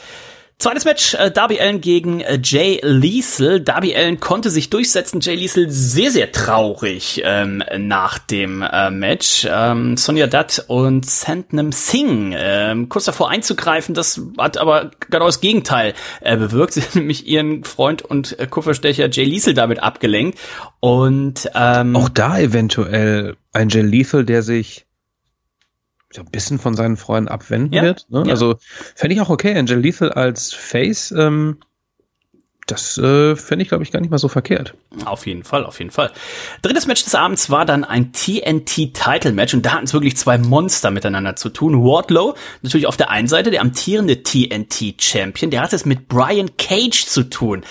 [0.61, 3.61] Zweites Match, äh, Darby Allen gegen äh, Jay Liesel.
[3.61, 5.21] Darby Allen konnte sich durchsetzen.
[5.21, 9.47] Jay Liesel sehr, sehr traurig ähm, nach dem äh, Match.
[9.49, 13.95] Ähm, Sonja Dutt und Sandnam Singh ähm, kurz davor einzugreifen.
[13.95, 16.73] Das hat aber genau das Gegenteil äh, bewirkt.
[16.73, 20.41] Sie hat nämlich ihren Freund und äh, Kupferstecher Jay Liesel damit abgelenkt.
[20.81, 24.88] Und ähm, auch da eventuell ein Jay Liesel, der sich
[26.11, 28.07] so ein bisschen von seinen Freunden abwenden ja, wird.
[28.09, 28.25] Ne?
[28.27, 28.33] Ja.
[28.33, 28.57] Also
[28.95, 31.59] fände ich auch okay, Angel Lethal als Face, ähm,
[32.69, 34.75] das äh, fände ich, glaube ich, gar nicht mal so verkehrt.
[35.07, 36.13] Auf jeden Fall, auf jeden Fall.
[36.61, 40.91] Drittes Match des Abends war dann ein TNT-Title-Match und da hatten es wirklich zwei Monster
[40.91, 41.83] miteinander zu tun.
[41.83, 47.07] Wardlow, natürlich auf der einen Seite der amtierende TNT-Champion, der hat es mit Brian Cage
[47.07, 47.65] zu tun.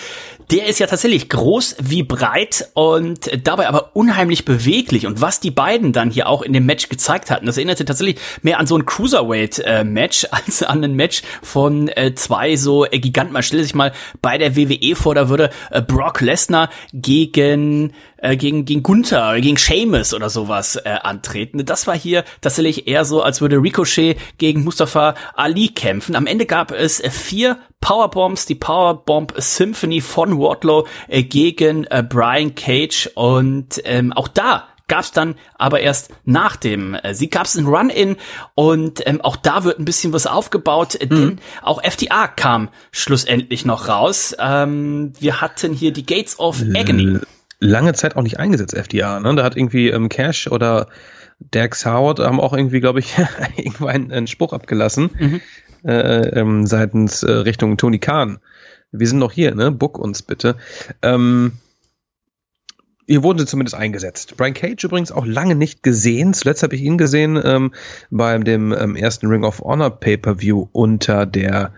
[0.49, 5.05] Der ist ja tatsächlich groß wie breit und dabei aber unheimlich beweglich.
[5.05, 8.17] Und was die beiden dann hier auch in dem Match gezeigt hatten, das erinnerte tatsächlich
[8.43, 12.99] mehr an so ein Cruiserweight-Match äh, als an ein Match von äh, zwei so äh,
[12.99, 13.33] Giganten.
[13.33, 15.49] Man stelle sich mal bei der WWE vor, da würde
[15.85, 21.65] Brock Lesnar gegen äh, gegen, gegen Gunther, gegen Seamus oder sowas äh, antreten.
[21.65, 26.15] Das war hier tatsächlich eher so, als würde Ricochet gegen Mustafa Ali kämpfen.
[26.15, 32.03] Am Ende gab es äh, vier Powerbombs, die Powerbomb Symphony von Wardlow äh, gegen äh,
[32.07, 37.57] Brian Cage und ähm, auch da gab's dann aber erst nach dem äh, Sieg gab's
[37.57, 38.15] einen Run-In
[38.55, 41.39] und ähm, auch da wird ein bisschen was aufgebaut, äh, denn mhm.
[41.61, 44.35] auch FTA kam schlussendlich noch raus.
[44.39, 47.19] Ähm, wir hatten hier die Gates of Agony.
[47.59, 49.19] Lange Zeit auch nicht eingesetzt, FDA.
[49.19, 49.35] Ne?
[49.35, 50.87] Da hat irgendwie ähm, Cash oder
[51.39, 53.15] Dax Howard haben auch irgendwie, glaube ich,
[53.57, 55.09] irgendwo einen, einen Spruch abgelassen.
[55.19, 55.41] Mhm
[55.83, 58.39] äh, ähm, seitens äh, Richtung Tony Khan.
[58.91, 59.71] Wir sind noch hier, ne?
[59.71, 60.55] Book uns bitte.
[61.01, 61.53] Ähm,
[63.05, 64.35] hier wurden sie zumindest eingesetzt.
[64.35, 66.33] Brian Cage übrigens auch lange nicht gesehen.
[66.33, 67.73] Zuletzt habe ich ihn gesehen ähm,
[68.09, 71.73] bei dem ähm, ersten Ring of Honor Pay-per-View unter der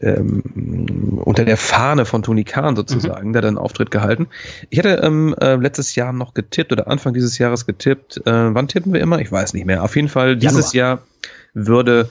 [0.00, 3.32] ähm, unter der Fahne von Tony Khan sozusagen, mhm.
[3.32, 4.28] der hat einen Auftritt gehalten.
[4.70, 8.18] Ich hatte ähm, äh, letztes Jahr noch getippt oder Anfang dieses Jahres getippt.
[8.26, 9.20] Äh, wann tippen wir immer?
[9.20, 9.82] Ich weiß nicht mehr.
[9.84, 10.98] Auf jeden Fall dieses Januar.
[10.98, 11.02] Jahr
[11.54, 12.10] würde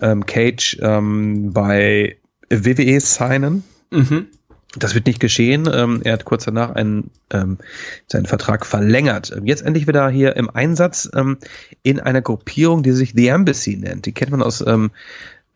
[0.00, 2.16] ähm, Cage ähm, bei
[2.50, 3.64] WWE signen.
[3.90, 4.26] Mhm.
[4.76, 5.68] Das wird nicht geschehen.
[5.72, 7.58] Ähm, er hat kurz danach einen, ähm,
[8.08, 9.32] seinen Vertrag verlängert.
[9.36, 11.38] Ähm, jetzt endlich wieder hier im Einsatz ähm,
[11.82, 14.06] in einer Gruppierung, die sich The Embassy nennt.
[14.06, 14.90] Die kennt man aus ähm,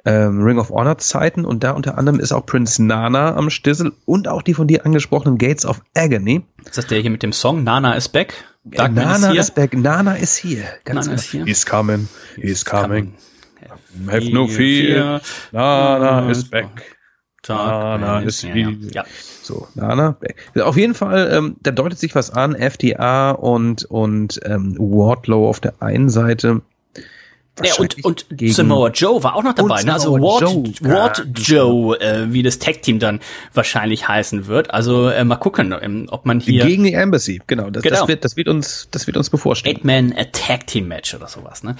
[0.09, 3.93] ähm, Ring of Honor Zeiten und da unter anderem ist auch Prince Nana am Stissel
[4.07, 6.47] und auch die von dir angesprochenen Gates of Agony.
[6.65, 8.33] Ist das der hier mit dem Song Nana is back?
[8.65, 9.75] Dark Nana is, is, back.
[9.75, 10.65] Nana is here.
[10.85, 11.45] Ganz Nana is here.
[11.45, 12.09] He's coming.
[12.37, 13.17] He's coming.
[13.93, 14.11] coming.
[14.11, 15.21] Have no fear.
[15.53, 16.97] Nana is back.
[17.47, 19.03] Nana ist ja, wie, ja.
[19.03, 19.05] ja.
[19.43, 20.17] so, Nana.
[20.61, 25.61] Auf jeden Fall, ähm, da deutet sich was an, FDA und, und ähm, Wardlow auf
[25.61, 26.63] der einen Seite.
[27.65, 29.83] Ja, und, und Samoa Joe war auch noch dabei.
[29.83, 29.93] Ne?
[29.93, 30.65] Also Ward Joe.
[30.81, 33.21] Ward Joe, äh, wie das Tag-Team dann
[33.55, 34.73] wahrscheinlich heißen wird.
[34.73, 37.71] Also äh, mal gucken, ähm, ob man hier Gegen die Embassy, genau.
[37.71, 38.01] Das, Genau.
[38.01, 39.77] Das, wird, das wird uns, das wird uns bevorstehen.
[39.77, 41.63] Eight-Man Tag Team Match oder sowas.
[41.63, 41.77] Ne?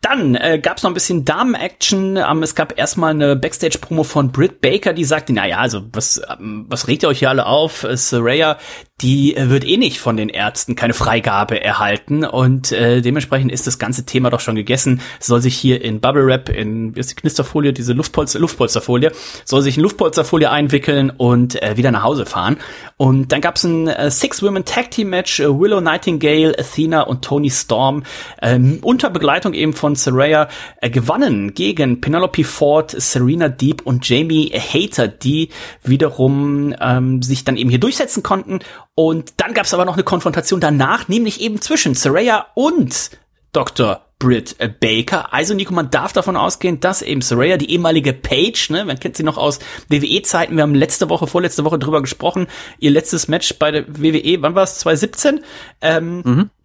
[0.00, 2.16] Dann äh, gab es noch ein bisschen Damen-Action.
[2.16, 6.20] Ähm, es gab erstmal eine Backstage-Promo von Britt Baker, die sagte, na ja, also was,
[6.30, 7.84] ähm, was regt ihr euch hier alle auf?
[7.84, 8.58] Äh, Saraya,
[9.02, 13.66] die äh, wird eh nicht von den Ärzten keine Freigabe erhalten und äh, dementsprechend ist
[13.66, 15.00] das ganze Thema doch schon gegessen.
[15.20, 19.12] Es soll sich hier in Bubble Wrap, in wie ist die Knisterfolie, diese Luftpolster, Luftpolsterfolie,
[19.44, 22.58] soll sich in Luftpolsterfolie einwickeln und äh, wieder nach Hause fahren.
[22.96, 27.22] Und dann gab es ein äh, Six-Women Tag Team Match, äh, Willow Nightingale, Athena und
[27.22, 28.04] Tony Storm
[28.40, 30.48] ähm, unter Begleitung eben von Saraya
[30.80, 35.48] äh, gewannen gegen Penelope Ford, Serena Deep und Jamie Hater, die
[35.82, 38.60] wiederum ähm, sich dann eben hier durchsetzen konnten.
[38.94, 43.10] Und dann gab es aber noch eine Konfrontation danach, nämlich eben zwischen Saraya und
[43.52, 44.02] Dr.
[44.18, 45.32] Britt Baker.
[45.32, 49.16] Also Nico, man darf davon ausgehen, dass eben Saraya, die ehemalige Paige, ne, man kennt
[49.16, 52.46] sie noch aus WWE-Zeiten, wir haben letzte Woche, vorletzte Woche drüber gesprochen,
[52.78, 55.40] ihr letztes Match bei der WWE, wann war es, 2017?
[55.80, 56.61] Ähm, äh,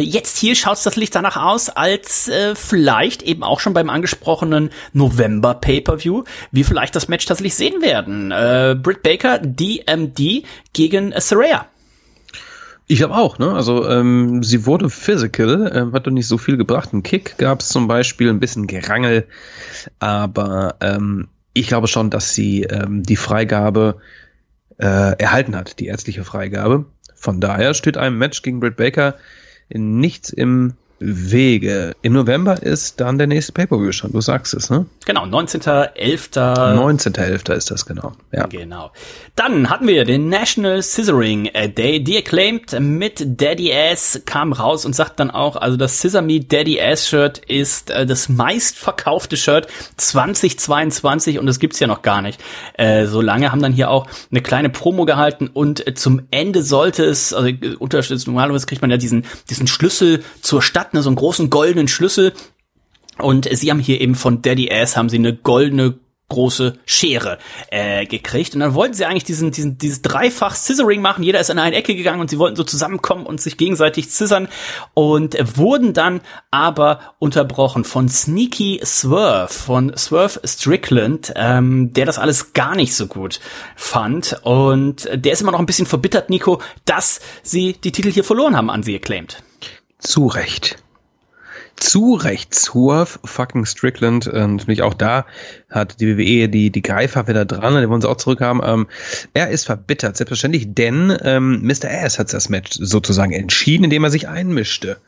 [0.00, 4.70] jetzt hier schaut das Licht danach aus, als äh, vielleicht eben auch schon beim angesprochenen
[4.92, 8.30] November Pay-per-View, wir vielleicht das Match tatsächlich sehen werden.
[8.30, 11.66] Äh, Britt Baker, DMD gegen äh, Saraya.
[12.86, 13.52] Ich glaube auch, ne?
[13.52, 16.92] Also ähm, sie wurde physical, ähm, hat doch nicht so viel gebracht.
[16.92, 19.28] Ein Kick gab es zum Beispiel, ein bisschen Gerangel,
[20.00, 23.98] aber ähm, ich glaube schon, dass sie ähm, die Freigabe
[24.78, 26.86] äh, erhalten hat, die ärztliche Freigabe.
[27.14, 29.14] Von daher steht einem Match gegen Britt Baker
[29.74, 31.96] nichts im Wege.
[32.02, 34.86] Im November ist dann der nächste Pay-Per-View schon, du sagst es, ne?
[35.06, 36.34] Genau, 19.11.
[36.34, 37.52] 19.11.
[37.54, 38.12] ist das genau.
[38.32, 38.46] Ja.
[38.46, 38.92] Genau.
[39.34, 42.04] Dann hatten wir den National Scissoring Day.
[42.04, 46.40] Die Acclaimed mit Daddy Ass kam raus und sagt dann auch, also das Scissor Me
[46.40, 52.20] Daddy Ass Shirt ist äh, das meistverkaufte Shirt 2022 und das gibt's ja noch gar
[52.20, 52.40] nicht.
[52.74, 56.62] Äh, so lange haben dann hier auch eine kleine Promo gehalten und äh, zum Ende
[56.62, 61.02] sollte es, also äh, unterstützt, normalerweise kriegt man ja diesen, diesen Schlüssel zur Stadt, ne,
[61.02, 62.32] so einen großen goldenen Schlüssel.
[63.18, 65.98] Und sie haben hier eben von Daddy Ass haben sie eine goldene
[66.30, 67.38] große Schere
[67.70, 71.22] äh, gekriegt und dann wollten sie eigentlich diesen diesen dieses dreifach Scissoring machen.
[71.22, 74.48] Jeder ist in eine Ecke gegangen und sie wollten so zusammenkommen und sich gegenseitig scissern
[74.94, 82.54] und wurden dann aber unterbrochen von Sneaky Swerve von Swerve Strickland, ähm, der das alles
[82.54, 83.40] gar nicht so gut
[83.76, 88.24] fand und der ist immer noch ein bisschen verbittert, Nico, dass sie die Titel hier
[88.24, 89.42] verloren haben an sie acclaimed.
[90.00, 90.82] Zu Recht.
[91.76, 92.54] Zu Recht.
[92.54, 94.26] Swerve fucking Strickland.
[94.26, 95.24] Und natürlich auch da
[95.70, 97.80] hat die WWE die, die Greifer wieder dran.
[97.80, 98.60] Die wollen sie auch zurückhaben.
[98.64, 98.86] Ähm,
[99.34, 101.90] er ist verbittert, selbstverständlich, denn ähm, Mr.
[101.90, 104.98] Ass hat das Match sozusagen entschieden, indem er sich einmischte.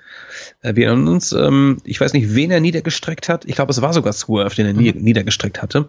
[0.62, 3.44] Äh, wir erinnern uns, ähm, ich weiß nicht, wen er niedergestreckt hat.
[3.44, 5.88] Ich glaube, es war sogar Swerve, den er nie, niedergestreckt hatte.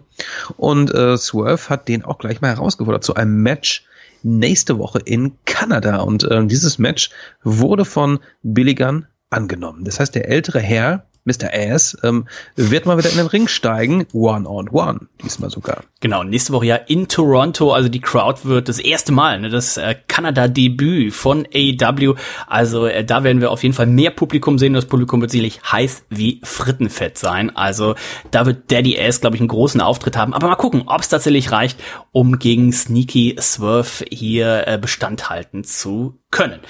[0.56, 3.86] Und äh, Swerve hat den auch gleich mal herausgefordert zu einem Match
[4.24, 6.00] nächste Woche in Kanada.
[6.00, 7.10] Und ähm, dieses Match
[7.42, 9.84] wurde von Billy Gunn angenommen.
[9.84, 11.50] Das heißt, der ältere Herr, Mr.
[11.52, 15.84] Ass, ähm, wird mal wieder in den Ring steigen, one on one, diesmal sogar.
[16.00, 19.76] Genau, nächste Woche ja in Toronto, also die Crowd wird das erste Mal, ne, das
[19.76, 22.14] äh, Kanada-Debüt von AEW,
[22.46, 25.60] also äh, da werden wir auf jeden Fall mehr Publikum sehen, das Publikum wird sicherlich
[25.62, 27.94] heiß wie Frittenfett sein, also
[28.30, 31.08] da wird Daddy Ass, glaube ich, einen großen Auftritt haben, aber mal gucken, ob es
[31.08, 31.80] tatsächlich reicht,
[32.12, 36.60] um gegen Sneaky Swerve hier äh, Bestand halten zu können.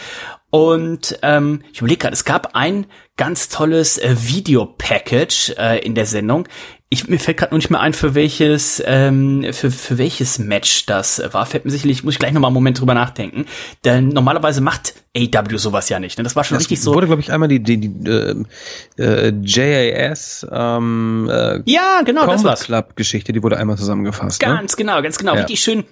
[0.54, 2.86] Und ähm, ich überlege gerade, es gab ein
[3.16, 6.48] ganz tolles äh, Video-Package äh, in der Sendung.
[6.90, 10.86] Ich, mir fällt gerade nur nicht mehr ein, für welches, ähm, für, für welches Match
[10.86, 11.44] das war.
[11.46, 13.46] Fällt mir sicherlich, muss ich gleich nochmal einen Moment drüber nachdenken.
[13.84, 16.18] Denn normalerweise macht AW sowas ja nicht.
[16.18, 16.24] Ne?
[16.24, 16.94] Das war schon Das richtig so.
[16.94, 18.44] wurde, glaube ich, einmal die, die, die äh,
[18.98, 22.64] äh, JAS ähm, äh, Ja, genau, das Combat war's.
[22.64, 24.40] Club Geschichte, die wurde einmal zusammengefasst.
[24.42, 24.48] Ne?
[24.48, 25.34] Ganz genau, ganz genau.
[25.34, 25.40] Ja.
[25.40, 25.84] Richtig schön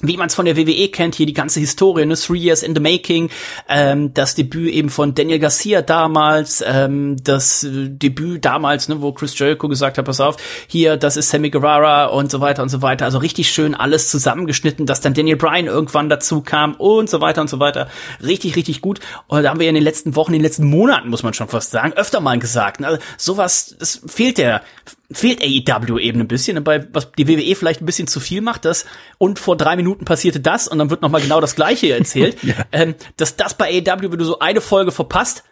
[0.00, 2.74] wie man es von der WWE kennt, hier die ganze Historie, ne, Three Years in
[2.74, 3.30] the Making,
[3.68, 9.12] ähm, das Debüt eben von Daniel Garcia damals, ähm, das äh, Debüt damals, ne, wo
[9.12, 10.36] Chris Jericho gesagt hat, pass auf,
[10.66, 13.04] hier, das ist Sammy Guevara und so weiter und so weiter.
[13.04, 17.40] Also richtig schön alles zusammengeschnitten, dass dann Daniel Bryan irgendwann dazu kam und so weiter
[17.40, 17.88] und so weiter.
[18.22, 19.00] Richtig, richtig gut.
[19.26, 21.34] Und da haben wir ja in den letzten Wochen, in den letzten Monaten, muss man
[21.34, 22.80] schon fast sagen, öfter mal gesagt.
[22.80, 22.86] Ne?
[22.86, 24.62] Also sowas, das fehlt der
[25.10, 28.64] fehlt AEW eben ein bisschen, bei was die WWE vielleicht ein bisschen zu viel macht,
[28.64, 28.84] das
[29.16, 32.36] und vor drei Minuten passierte das und dann wird noch mal genau das Gleiche erzählt,
[32.72, 35.44] ähm, dass das bei AEW, wenn du so eine Folge verpasst,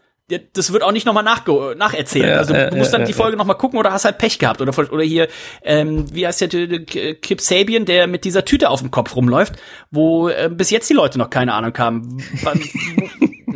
[0.55, 2.31] das wird auch nicht nochmal nacherzählen.
[2.31, 4.61] Ja, also du äh, musst dann die Folge nochmal gucken oder hast halt Pech gehabt.
[4.61, 5.29] Oder, oder hier,
[5.63, 9.55] ähm, wie heißt der Kip Sabian, der mit dieser Tüte auf dem Kopf rumläuft,
[9.93, 12.19] wo äh, bis jetzt die Leute noch keine Ahnung haben.
[12.43, 12.61] Wann-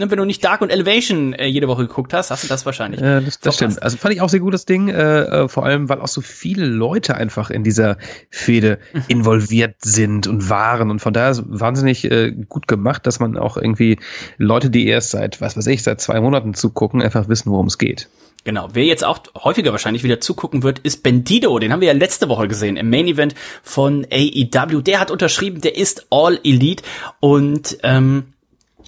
[0.00, 2.66] ne, Wenn du nicht Dark und Elevation äh, jede Woche geguckt hast, hast du das
[2.66, 3.00] wahrscheinlich.
[3.00, 3.82] Ja, das, das stimmt.
[3.82, 6.64] Also fand ich auch sehr gutes Ding, äh, äh, vor allem, weil auch so viele
[6.66, 7.96] Leute einfach in dieser
[8.30, 9.04] Fehde Mhm.
[9.08, 10.90] involviert sind und waren.
[10.90, 13.98] Und von daher ist wahnsinnig äh, gut gemacht, dass man auch irgendwie
[14.38, 17.78] Leute, die erst seit, was weiß ich, seit zwei Monaten zugucken, einfach wissen, worum es
[17.78, 18.08] geht.
[18.44, 18.68] Genau.
[18.72, 21.58] Wer jetzt auch häufiger wahrscheinlich wieder zugucken wird, ist Bendido.
[21.58, 24.80] Den haben wir ja letzte Woche gesehen im Main Event von AEW.
[24.80, 26.82] Der hat unterschrieben, der ist All Elite
[27.20, 28.24] und ähm,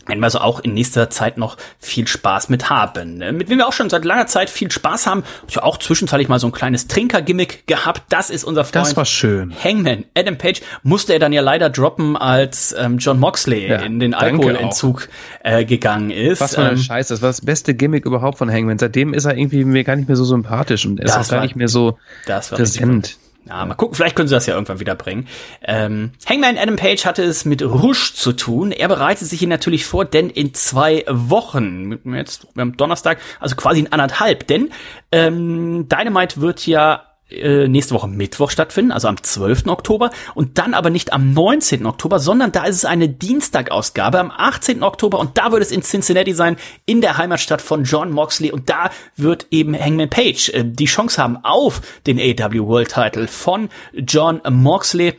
[0.06, 3.20] werden wir also auch in nächster Zeit noch viel Spaß mit haben.
[3.20, 5.78] Äh, Mit wem wir auch schon seit langer Zeit viel Spaß haben, hab ich auch
[5.78, 8.02] zwischenzeitlich mal so ein kleines Trinker-Gimmick gehabt.
[8.08, 8.86] Das ist unser Freund.
[8.86, 9.52] Das war schön.
[9.62, 14.00] Hangman, Adam Page, musste er dann ja leider droppen, als ähm, John Moxley Ja, in
[14.00, 15.08] den Alkoholentzug
[15.44, 16.40] äh, gegangen ist.
[16.40, 18.78] Was für ein Ähm, Scheiß, das war das beste Gimmick überhaupt von Hangman.
[18.78, 21.42] Seitdem ist er irgendwie mir gar nicht mehr so sympathisch und ist auch gar war-
[21.42, 23.16] nicht mehr so das war richtig präsent.
[23.44, 25.26] Ja, mal gucken, vielleicht können sie das ja irgendwann wieder bringen.
[25.62, 28.70] Ähm, Hangman Adam Page hatte es mit Rush zu tun.
[28.70, 33.56] Er bereitet sich hier natürlich vor, denn in zwei Wochen, jetzt wir haben Donnerstag, also
[33.56, 34.70] quasi in anderthalb, denn
[35.10, 39.66] ähm, Dynamite wird ja äh, nächste Woche Mittwoch stattfinden, also am 12.
[39.66, 41.86] Oktober und dann aber nicht am 19.
[41.86, 44.82] Oktober, sondern da ist es eine Dienstagausgabe am 18.
[44.82, 46.56] Oktober und da wird es in Cincinnati sein,
[46.86, 51.22] in der Heimatstadt von John Moxley und da wird eben Hangman Page äh, die Chance
[51.22, 55.18] haben auf den AEW World Title von John Moxley.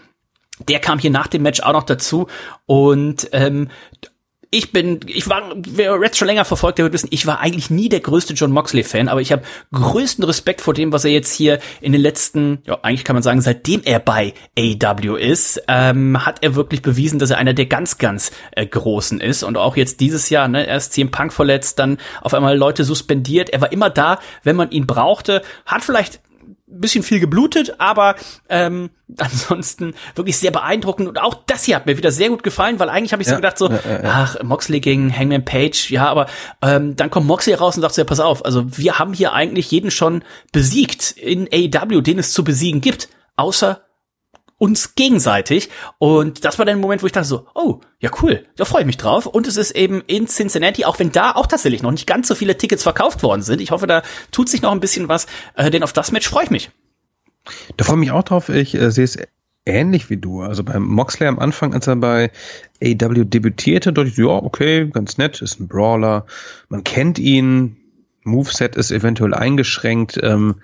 [0.68, 2.28] Der kam hier nach dem Match auch noch dazu
[2.66, 3.70] und ähm,
[4.54, 7.72] ich bin, ich war, wer Reds schon länger verfolgt, der wird wissen, ich war eigentlich
[7.72, 9.42] nie der größte John Moxley-Fan, aber ich habe
[9.74, 13.24] größten Respekt vor dem, was er jetzt hier in den letzten, ja, eigentlich kann man
[13.24, 17.66] sagen, seitdem er bei AW ist, ähm, hat er wirklich bewiesen, dass er einer der
[17.66, 19.42] ganz, ganz äh, Großen ist.
[19.42, 23.50] Und auch jetzt dieses Jahr, ne, erst CM Punk verletzt, dann auf einmal Leute suspendiert.
[23.50, 26.20] Er war immer da, wenn man ihn brauchte, hat vielleicht
[26.80, 28.16] bisschen viel geblutet, aber
[28.50, 31.08] ähm, ansonsten wirklich sehr beeindruckend.
[31.08, 33.34] Und auch das hier hat mir wieder sehr gut gefallen, weil eigentlich habe ich so
[33.34, 34.00] Ja, gedacht, so, ja, ja, ja.
[34.04, 36.28] ach, Moxley gegen Hangman Page, ja, aber
[36.62, 39.34] ähm, dann kommt Moxley raus und sagt so, ja, pass auf, also wir haben hier
[39.34, 43.83] eigentlich jeden schon besiegt in AEW, den es zu besiegen gibt, außer
[44.58, 45.70] uns gegenseitig.
[45.98, 48.82] Und das war dann der Moment, wo ich dachte so, oh, ja cool, da freue
[48.82, 49.26] ich mich drauf.
[49.26, 52.36] Und es ist eben in Cincinnati, auch wenn da auch tatsächlich noch nicht ganz so
[52.36, 53.62] viele Tickets verkauft worden sind.
[53.62, 56.46] Ich hoffe, da tut sich noch ein bisschen was, äh, denn auf das Match freue
[56.46, 56.72] ich mich.
[57.78, 58.50] Da freue ich mich auch drauf.
[58.50, 59.18] Ich äh, sehe es
[59.66, 60.42] ähnlich wie du.
[60.42, 62.32] Also beim Moxley am Anfang, als er bei
[62.84, 66.26] AW debütierte, dachte ich, ja, okay, ganz nett, ist ein Brawler.
[66.70, 67.78] Man kennt ihn.
[68.26, 70.62] Moveset ist eventuell eingeschränkt, ähm,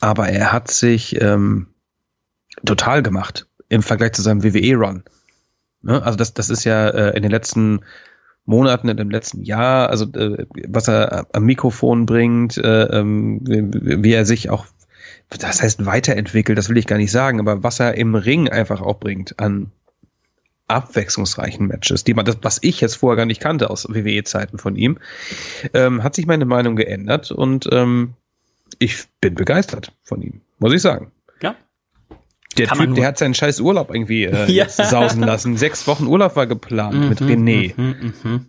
[0.00, 1.68] aber er hat sich ähm,
[2.64, 5.04] total gemacht im Vergleich zu seinem WWE-Run.
[5.82, 6.02] Ne?
[6.02, 7.80] Also das, das ist ja äh, in den letzten
[8.46, 14.02] Monaten, in dem letzten Jahr, also äh, was er am Mikrofon bringt, äh, ähm, wie
[14.02, 14.66] wie er sich auch
[15.28, 18.80] das heißt weiterentwickelt, das will ich gar nicht sagen, aber was er im Ring einfach
[18.80, 19.70] auch bringt an
[20.66, 24.76] abwechslungsreichen Matches, die man, das, was ich jetzt vorher gar nicht kannte aus WWE-Zeiten von
[24.76, 24.98] ihm,
[25.74, 28.14] ähm, hat sich meine Meinung geändert und ähm,
[28.78, 31.10] ich bin begeistert von ihm, muss ich sagen.
[32.56, 34.68] Der Kann Typ, der hat seinen scheiß Urlaub irgendwie äh, Ja.
[34.68, 35.56] sausen lassen.
[35.56, 37.72] Sechs Wochen Urlaub war geplant mit René.
[37.76, 38.46] Mhm, mhm.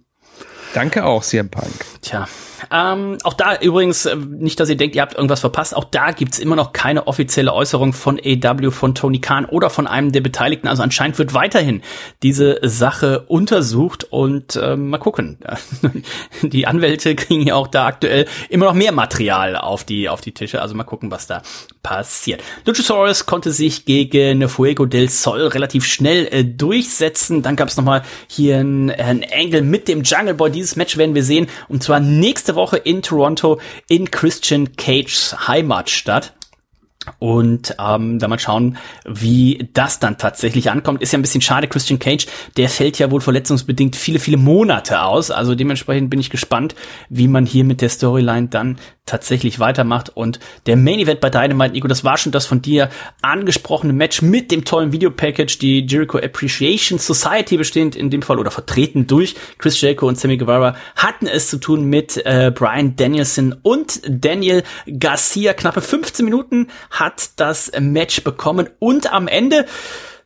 [0.74, 1.68] Danke auch, CM Punk.
[2.02, 2.28] Tja.
[2.70, 6.12] Ähm, auch da übrigens, äh, nicht, dass ihr denkt, ihr habt irgendwas verpasst, auch da
[6.12, 10.22] gibt's immer noch keine offizielle Äußerung von AW, von Tony Khan oder von einem der
[10.22, 10.68] Beteiligten.
[10.68, 11.82] Also anscheinend wird weiterhin
[12.24, 15.40] diese Sache untersucht und ähm, mal gucken.
[16.42, 20.34] Die Anwälte kriegen ja auch da aktuell immer noch mehr Material auf die, auf die
[20.34, 20.62] Tische.
[20.62, 21.42] Also mal gucken, was da
[21.84, 22.44] passiert.
[22.66, 27.42] Luchasaurus konnte sich gegen Fuego del Sol relativ schnell äh, durchsetzen.
[27.42, 30.52] Dann gab's noch mal hier ein, ein Angle mit dem Jungle Boy.
[30.52, 31.48] Dieses Match werden wir sehen.
[31.68, 36.34] Und zwar nächste Woche in Toronto in Christian Cages Heimatstadt.
[37.20, 41.02] Und ähm, da mal schauen, wie das dann tatsächlich ankommt.
[41.02, 45.04] Ist ja ein bisschen schade, Christian Cage, der fällt ja wohl verletzungsbedingt viele, viele Monate
[45.04, 45.32] aus.
[45.32, 46.76] Also dementsprechend bin ich gespannt,
[47.10, 50.10] wie man hier mit der Storyline dann tatsächlich weitermacht.
[50.10, 52.90] Und der Main Event bei Dynamite, Nico, das war schon das von dir
[53.22, 58.52] angesprochene Match mit dem tollen Videopackage, die Jericho Appreciation Society bestehend in dem Fall oder
[58.52, 63.56] vertreten durch Chris Jericho und Sammy Guevara, hatten es zu tun mit äh, Brian Danielson
[63.62, 65.54] und Daniel Garcia.
[65.54, 66.68] Knappe 15 Minuten
[67.02, 69.66] hat das Match bekommen und am Ende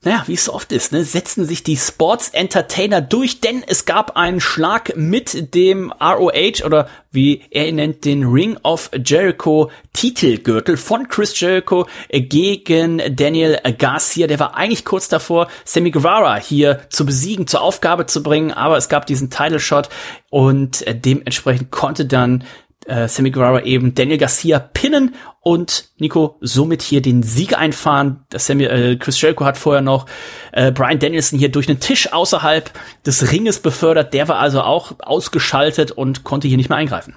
[0.05, 3.85] naja, wie es so oft ist, ne, setzen sich die Sports Entertainer durch, denn es
[3.85, 9.71] gab einen Schlag mit dem ROH oder wie er ihn nennt, den Ring of Jericho
[9.93, 14.27] Titelgürtel von Chris Jericho gegen Daniel Garcia.
[14.27, 18.77] Der war eigentlich kurz davor, Sammy Guevara hier zu besiegen, zur Aufgabe zu bringen, aber
[18.77, 19.89] es gab diesen Title Shot
[20.29, 22.43] und dementsprechend konnte dann
[22.85, 28.25] äh, Sammy Guevara eben Daniel Garcia pinnen und Nico somit hier den Sieg einfahren.
[28.29, 30.05] Das Sammy, äh, Chris Jericho hat vorher noch
[30.51, 32.71] äh, Brian Danielson hier durch einen Tisch außerhalb
[33.05, 34.13] des Ringes befördert.
[34.13, 37.15] Der war also auch ausgeschaltet und konnte hier nicht mehr eingreifen.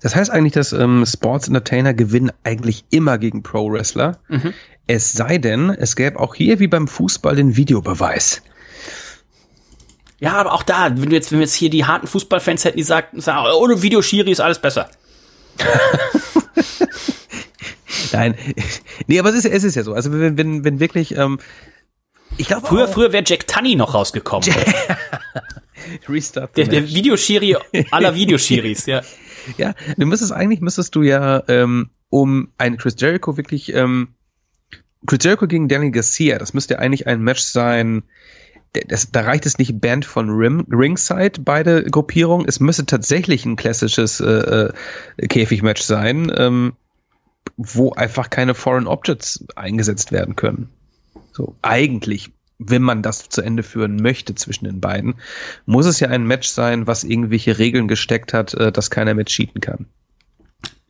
[0.00, 4.18] Das heißt eigentlich, dass ähm, Sports Entertainer gewinnen eigentlich immer gegen Pro Wrestler.
[4.28, 4.52] Mhm.
[4.86, 8.42] Es sei denn, es gäbe auch hier wie beim Fußball den Videobeweis.
[10.18, 12.78] Ja, aber auch da, wenn wir jetzt, wenn wir jetzt hier die harten Fußballfans hätten,
[12.78, 14.88] die sagten, sagen, ohne Videoschiri ist alles besser.
[18.12, 18.34] Nein,
[19.06, 19.92] nee, aber es ist, es ist ja so.
[19.92, 21.38] Also wenn, wenn, wenn wirklich, ähm,
[22.36, 24.48] ich glaube früher, früher wäre Jack Tunney noch rausgekommen.
[26.08, 26.56] Restart.
[26.56, 27.56] Der, der Videoschiri
[27.90, 29.02] aller Videoschiris, ja.
[29.58, 34.08] Ja, du müsstest eigentlich müsstest du ja ähm, um ein Chris Jericho wirklich ähm,
[35.06, 38.02] Chris Jericho gegen Danny Garcia, das müsste eigentlich ein Match sein,
[38.72, 42.46] das, da reicht es nicht Band von Rim, Ringside, beide Gruppierungen.
[42.48, 44.70] Es müsste tatsächlich ein klassisches äh,
[45.18, 46.74] äh, Käfigmatch sein, ähm,
[47.56, 50.68] wo einfach keine Foreign Objects eingesetzt werden können.
[51.32, 55.14] So, eigentlich, wenn man das zu Ende führen möchte zwischen den beiden,
[55.66, 59.28] muss es ja ein Match sein, was irgendwelche Regeln gesteckt hat, äh, dass keiner mit
[59.28, 59.86] cheaten kann.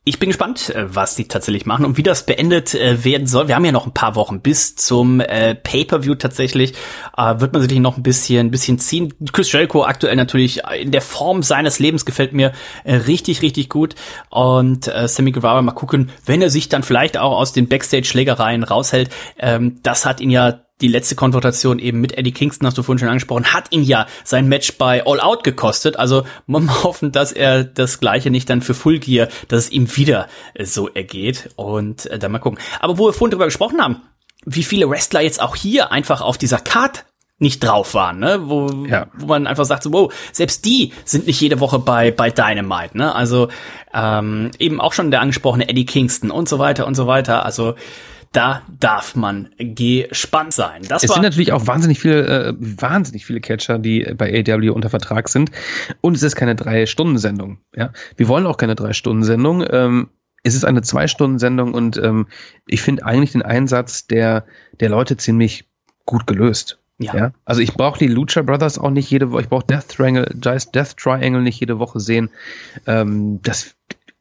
[0.08, 3.48] Ich bin gespannt, äh, was die tatsächlich machen und wie das beendet äh, werden soll.
[3.48, 6.74] Wir haben ja noch ein paar Wochen bis zum äh, Pay-per-View tatsächlich.
[7.16, 9.12] Äh, wird man sicherlich noch ein bisschen, ein bisschen ziehen.
[9.32, 12.52] Chris Jericho aktuell natürlich in der Form seines Lebens gefällt mir
[12.84, 13.96] äh, richtig, richtig gut.
[14.30, 18.62] Und äh, Sammy Guevara mal gucken, wenn er sich dann vielleicht auch aus den Backstage-Schlägereien
[18.62, 19.10] raushält.
[19.40, 22.98] Ähm, das hat ihn ja die letzte Konfrontation eben mit Eddie Kingston, hast du vorhin
[22.98, 25.98] schon angesprochen, hat ihn ja sein Match bei All Out gekostet.
[25.98, 29.94] Also man hoffen, dass er das Gleiche nicht dann für Full Gear, dass es ihm
[29.96, 31.50] wieder äh, so ergeht.
[31.56, 32.58] Und äh, dann mal gucken.
[32.80, 34.02] Aber wo wir vorhin drüber gesprochen haben,
[34.44, 37.04] wie viele Wrestler jetzt auch hier einfach auf dieser Card
[37.38, 38.40] nicht drauf waren, ne?
[38.44, 39.08] Wo, ja.
[39.14, 42.96] wo man einfach sagt, so, wow, selbst die sind nicht jede Woche bei, bei Dynamite,
[42.96, 43.14] ne?
[43.14, 43.48] Also
[43.92, 47.44] ähm, eben auch schon der angesprochene Eddie Kingston und so weiter und so weiter.
[47.44, 47.74] Also
[48.32, 50.82] da darf man gespannt sein.
[50.88, 54.90] Das es sind natürlich auch wahnsinnig viele, äh, wahnsinnig viele Catcher, die bei AW unter
[54.90, 55.50] Vertrag sind.
[56.00, 57.58] Und es ist keine Drei-Stunden-Sendung.
[57.74, 57.92] Ja?
[58.16, 59.64] Wir wollen auch keine Drei-Stunden-Sendung.
[59.70, 60.08] Ähm,
[60.42, 62.28] es ist eine Zwei-Stunden-Sendung und ähm,
[62.66, 64.44] ich finde eigentlich den Einsatz der,
[64.78, 65.64] der Leute ziemlich
[66.04, 66.78] gut gelöst.
[66.98, 67.16] Ja.
[67.16, 67.32] ja.
[67.44, 70.96] Also ich brauche die Lucha Brothers auch nicht jede Woche, ich brauche Death Triangle, Death
[70.96, 72.30] Triangle nicht jede Woche sehen.
[72.86, 73.74] Ähm, das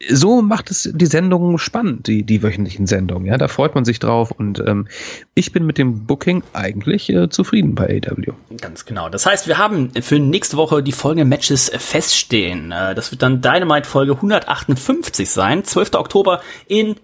[0.09, 3.25] so macht es die Sendungen spannend, die, die wöchentlichen Sendungen.
[3.27, 4.87] Ja, da freut man sich drauf und ähm,
[5.35, 8.33] ich bin mit dem Booking eigentlich äh, zufrieden bei AW.
[8.59, 9.07] Ganz genau.
[9.07, 12.73] Das heißt, wir haben für nächste Woche die folgenden Matches feststehen.
[12.73, 15.93] Äh, das wird dann Dynamite Folge 158 sein, 12.
[15.93, 16.95] Oktober in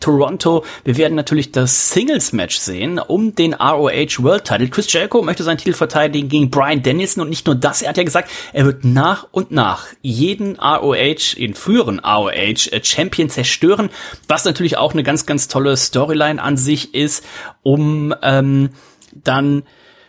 [0.00, 0.64] Toronto.
[0.84, 4.68] Wir werden natürlich das Singles-Match sehen um den ROH World Title.
[4.68, 7.96] Chris Jericho möchte seinen Titel verteidigen gegen Brian Dennison und nicht nur das, er hat
[7.96, 13.90] ja gesagt, er wird nach und nach jeden ROH, in früheren ROH äh, Champion zerstören,
[14.28, 17.24] was natürlich auch eine ganz, ganz tolle Storyline an sich ist,
[17.62, 18.70] um ähm,
[19.12, 19.62] dann,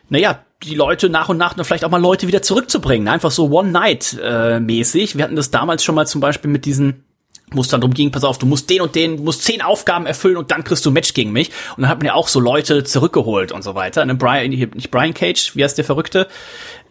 [0.10, 3.08] naja, die Leute nach und nach vielleicht auch mal Leute wieder zurückzubringen.
[3.08, 5.14] Einfach so One-Night-mäßig.
[5.14, 7.04] Äh, Wir hatten das damals schon mal zum Beispiel mit diesen
[7.52, 10.06] wo es dann darum ging, pass auf, du musst den und den, musst zehn Aufgaben
[10.06, 11.50] erfüllen und dann kriegst du ein Match gegen mich.
[11.76, 14.06] Und dann hat man ja auch so Leute zurückgeholt und so weiter.
[14.06, 16.28] Ne, Brian, nicht Brian Cage, wie heißt der Verrückte?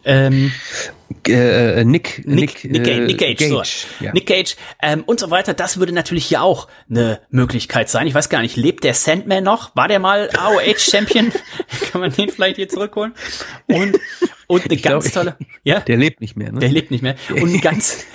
[0.07, 0.53] Ähm,
[1.27, 4.03] äh, Nick, Nick, Nick, Nick, äh, Nick Cage, Gage, so.
[4.03, 4.13] ja.
[4.13, 5.53] Nick Cage ähm, und so weiter.
[5.53, 8.07] Das würde natürlich hier auch eine Möglichkeit sein.
[8.07, 9.75] Ich weiß gar nicht, lebt der Sandman noch?
[9.75, 11.31] War der mal AOH Champion?
[11.91, 13.13] Kann man den vielleicht hier zurückholen?
[13.67, 13.99] Und
[14.47, 16.53] und eine ich ganz glaub, tolle, ja, der lebt nicht mehr.
[16.53, 16.59] Ne?
[16.59, 18.05] Der lebt nicht mehr und ganz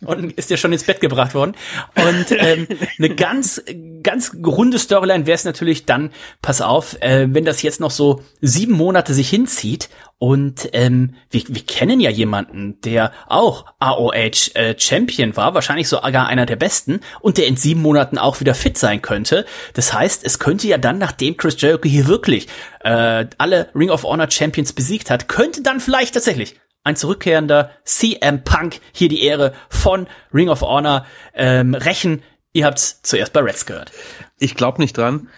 [0.00, 1.54] und ist ja schon ins Bett gebracht worden.
[1.94, 2.66] Und ähm,
[2.98, 3.62] eine ganz
[4.02, 6.10] ganz runde Storyline wäre es natürlich dann.
[6.40, 9.90] Pass auf, äh, wenn das jetzt noch so sieben Monate sich hinzieht
[10.24, 16.28] und ähm, wir, wir kennen ja jemanden, der auch AOH äh, Champion war, wahrscheinlich sogar
[16.28, 19.44] einer der besten, und der in sieben Monaten auch wieder fit sein könnte.
[19.74, 22.48] Das heißt, es könnte ja dann, nachdem Chris Jericho hier wirklich
[22.80, 28.44] äh, alle Ring of Honor Champions besiegt hat, könnte dann vielleicht tatsächlich ein zurückkehrender CM
[28.44, 31.04] Punk hier die Ehre von Ring of Honor
[31.34, 32.22] ähm, rächen.
[32.54, 33.92] Ihr habt's zuerst bei Reds gehört.
[34.38, 35.28] Ich glaube nicht dran.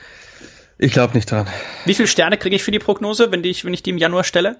[0.78, 1.48] Ich glaube nicht dran.
[1.86, 3.98] Wie viele Sterne kriege ich für die Prognose, wenn, die ich, wenn ich die im
[3.98, 4.58] Januar stelle?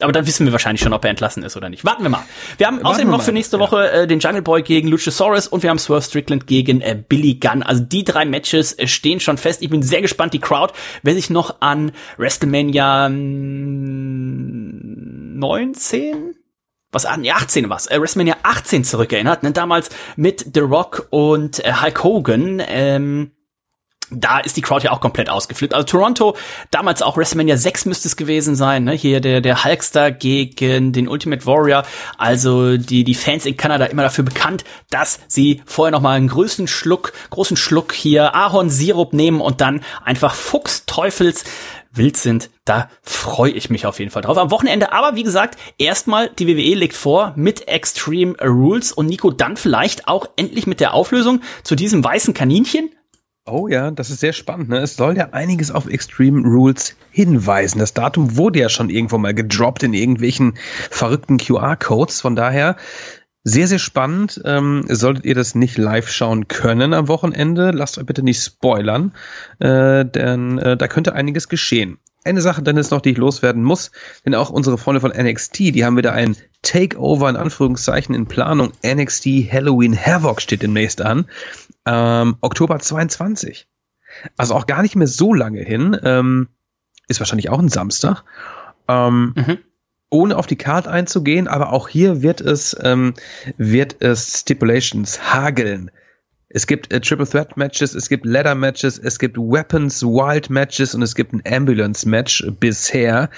[0.00, 1.84] Aber dann wissen wir wahrscheinlich schon, ob er entlassen ist oder nicht.
[1.84, 2.24] Warten wir mal.
[2.58, 3.60] Wir haben Warten außerdem wir noch für nächste.
[3.60, 7.34] Woche äh, den Jungle Boy gegen Luchasaurus und wir haben Swerve Strickland gegen äh, Billy
[7.34, 7.62] Gunn.
[7.62, 9.62] Also die drei Matches äh, stehen schon fest.
[9.62, 10.34] Ich bin sehr gespannt.
[10.34, 16.34] Die Crowd, wer sich noch an WrestleMania mm, 19
[16.94, 21.64] was an, ja, 18 was, äh, WrestleMania 18 zurückerinnert, ne, damals mit The Rock und
[21.64, 23.32] äh, Hulk Hogan, ähm,
[24.10, 25.74] da ist die Crowd ja auch komplett ausgeflippt.
[25.74, 26.36] Also Toronto,
[26.70, 28.92] damals auch WrestleMania 6 müsste es gewesen sein, ne?
[28.92, 31.84] Hier der, der Hulkster gegen den Ultimate Warrior.
[32.18, 36.28] Also die, die Fans in Kanada immer dafür bekannt, dass sie vorher noch mal einen
[36.28, 41.44] größten Schluck, großen Schluck hier Ahornsirup nehmen und dann einfach Fuchsteufels
[41.96, 42.50] wild sind.
[42.64, 44.38] Da freue ich mich auf jeden Fall drauf.
[44.38, 49.30] Am Wochenende aber, wie gesagt, erstmal die WWE legt vor mit Extreme Rules und Nico
[49.30, 52.90] dann vielleicht auch endlich mit der Auflösung zu diesem weißen Kaninchen.
[53.46, 54.70] Oh ja, das ist sehr spannend.
[54.70, 54.78] Ne?
[54.78, 57.78] Es soll ja einiges auf Extreme Rules hinweisen.
[57.78, 60.54] Das Datum wurde ja schon irgendwo mal gedroppt in irgendwelchen
[60.90, 62.22] verrückten QR-Codes.
[62.22, 62.76] Von daher
[63.42, 64.40] sehr, sehr spannend.
[64.46, 69.12] Ähm, solltet ihr das nicht live schauen können am Wochenende, lasst euch bitte nicht spoilern,
[69.58, 71.98] äh, denn äh, da könnte einiges geschehen.
[72.24, 73.90] Eine Sache dann ist noch, die ich loswerden muss,
[74.24, 78.72] denn auch unsere Freunde von NXT, die haben wieder ein Takeover in Anführungszeichen in Planung.
[78.82, 81.26] NXT Halloween Havoc steht demnächst an.
[81.86, 83.68] Ähm, Oktober 22.
[84.36, 85.98] Also auch gar nicht mehr so lange hin.
[86.02, 86.48] Ähm,
[87.08, 88.24] ist wahrscheinlich auch ein Samstag.
[88.88, 89.58] Ähm, Mhm.
[90.10, 93.14] Ohne auf die Card einzugehen, aber auch hier wird es, ähm,
[93.56, 95.90] wird es Stipulations hageln.
[96.50, 100.94] Es gibt äh, Triple Threat Matches, es gibt Ladder Matches, es gibt Weapons Wild Matches
[100.94, 103.28] und es gibt ein Ambulance Match bisher.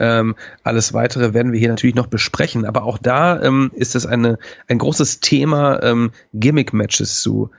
[0.00, 0.34] Ähm,
[0.64, 4.38] alles weitere werden wir hier natürlich noch besprechen, aber auch da ähm, ist es eine,
[4.66, 7.54] ein großes Thema, ähm, Gimmick Matches zu äh,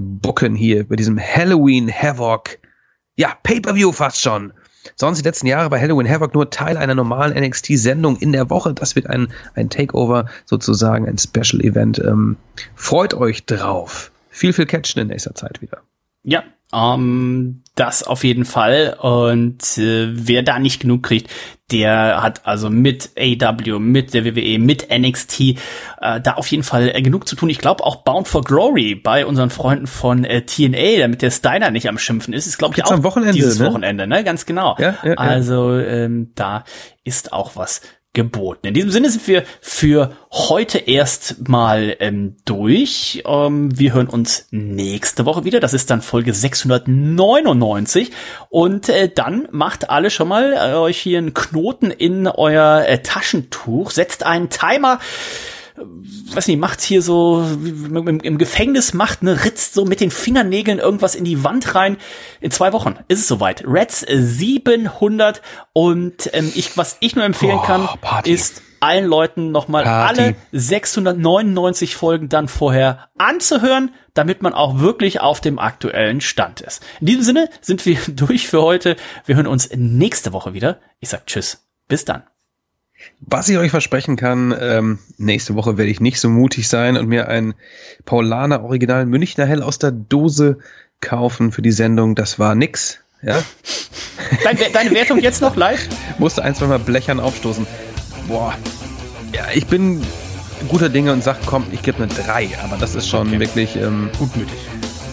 [0.00, 2.58] booken hier bei diesem Halloween Havoc.
[3.16, 4.52] Ja, Pay-per-View fast schon.
[4.96, 8.72] Sonst die letzten Jahre bei Halloween Havoc nur Teil einer normalen NXT-Sendung in der Woche.
[8.74, 11.98] Das wird ein, ein Takeover, sozusagen ein Special-Event.
[11.98, 12.36] Ähm,
[12.74, 14.10] freut euch drauf.
[14.30, 15.82] Viel, viel Catchen in nächster Zeit wieder.
[16.22, 18.96] Ja, ähm, das auf jeden Fall.
[19.00, 21.30] Und äh, wer da nicht genug kriegt,
[21.70, 26.90] der hat also mit AW, mit der WWE, mit NXT äh, da auf jeden Fall
[26.94, 27.48] äh, genug zu tun.
[27.48, 31.70] Ich glaube auch Bound for Glory bei unseren Freunden von äh, TNA, damit der Steiner
[31.70, 33.66] nicht am Schimpfen ist, ist glaube ich auch am Wochenende, dieses ne?
[33.66, 34.24] Wochenende, ne?
[34.24, 34.76] Ganz genau.
[34.78, 35.14] Ja, ja, ja.
[35.14, 36.64] also ähm, da
[37.04, 37.82] ist auch was
[38.12, 38.66] geboten.
[38.66, 43.22] In diesem Sinne sind wir für heute erst mal ähm, durch.
[43.24, 45.60] Ähm, wir hören uns nächste Woche wieder.
[45.60, 48.10] Das ist dann Folge 699.
[48.48, 53.00] Und äh, dann macht alle schon mal äh, euch hier einen Knoten in euer äh,
[53.00, 54.98] Taschentuch, setzt einen Timer
[56.34, 60.78] weiß nicht, macht hier so im, im Gefängnis macht eine Ritz so mit den Fingernägeln
[60.78, 61.96] irgendwas in die Wand rein.
[62.40, 63.64] In zwei Wochen ist es soweit.
[63.66, 68.30] Reds 700 und ähm, ich, was ich nur empfehlen Oh, kann, Party.
[68.30, 75.40] ist allen Leuten nochmal alle 699 Folgen dann vorher anzuhören, damit man auch wirklich auf
[75.40, 76.82] dem aktuellen Stand ist.
[77.00, 78.96] In diesem Sinne sind wir durch für heute.
[79.26, 80.80] Wir hören uns nächste Woche wieder.
[80.98, 81.66] Ich sag Tschüss.
[81.88, 82.22] Bis dann.
[83.20, 87.06] Was ich euch versprechen kann, ähm, nächste Woche werde ich nicht so mutig sein und
[87.08, 87.54] mir ein
[88.04, 90.58] Paulaner Original Münchner Hell aus der Dose
[91.00, 92.14] kaufen für die Sendung.
[92.14, 92.98] Das war nix.
[93.22, 93.42] Ja,
[94.44, 95.86] Dein, deine Wertung jetzt noch live?
[96.18, 97.66] musste ein, zwei Mal blechern aufstoßen.
[98.28, 98.54] Boah.
[99.34, 100.02] Ja, ich bin
[100.68, 103.40] guter Dinge und sag, komm, ich gebe eine 3, aber das ist schon Okay.
[103.40, 104.58] wirklich ähm, Gutmütig.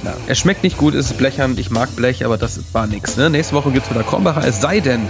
[0.04, 0.14] ja.
[0.28, 3.18] Er schmeckt nicht gut, ist blechern, ich mag Blech, aber das war nix.
[3.18, 3.30] Ne?
[3.30, 5.02] Nächste Woche gibt's wieder Krombacher, es sei denn,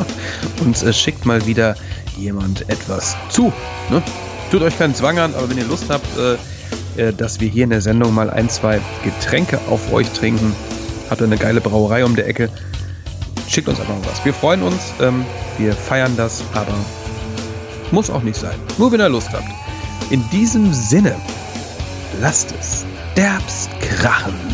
[0.64, 1.76] uns äh, schickt mal wieder
[2.20, 3.52] jemand etwas zu.
[3.90, 4.02] Ne?
[4.50, 6.36] Tut euch keinen Zwang an, aber wenn ihr Lust habt, äh,
[7.00, 10.54] äh, dass wir hier in der Sendung mal ein, zwei Getränke auf euch trinken,
[11.08, 12.50] habt ihr eine geile Brauerei um der Ecke,
[13.48, 14.24] schickt uns einfach was.
[14.24, 15.24] Wir freuen uns, ähm,
[15.58, 16.74] wir feiern das, aber
[17.90, 18.58] muss auch nicht sein.
[18.78, 19.48] Nur wenn ihr Lust habt.
[20.10, 21.14] In diesem Sinne,
[22.20, 22.84] lasst es
[23.16, 24.49] derbst krachen.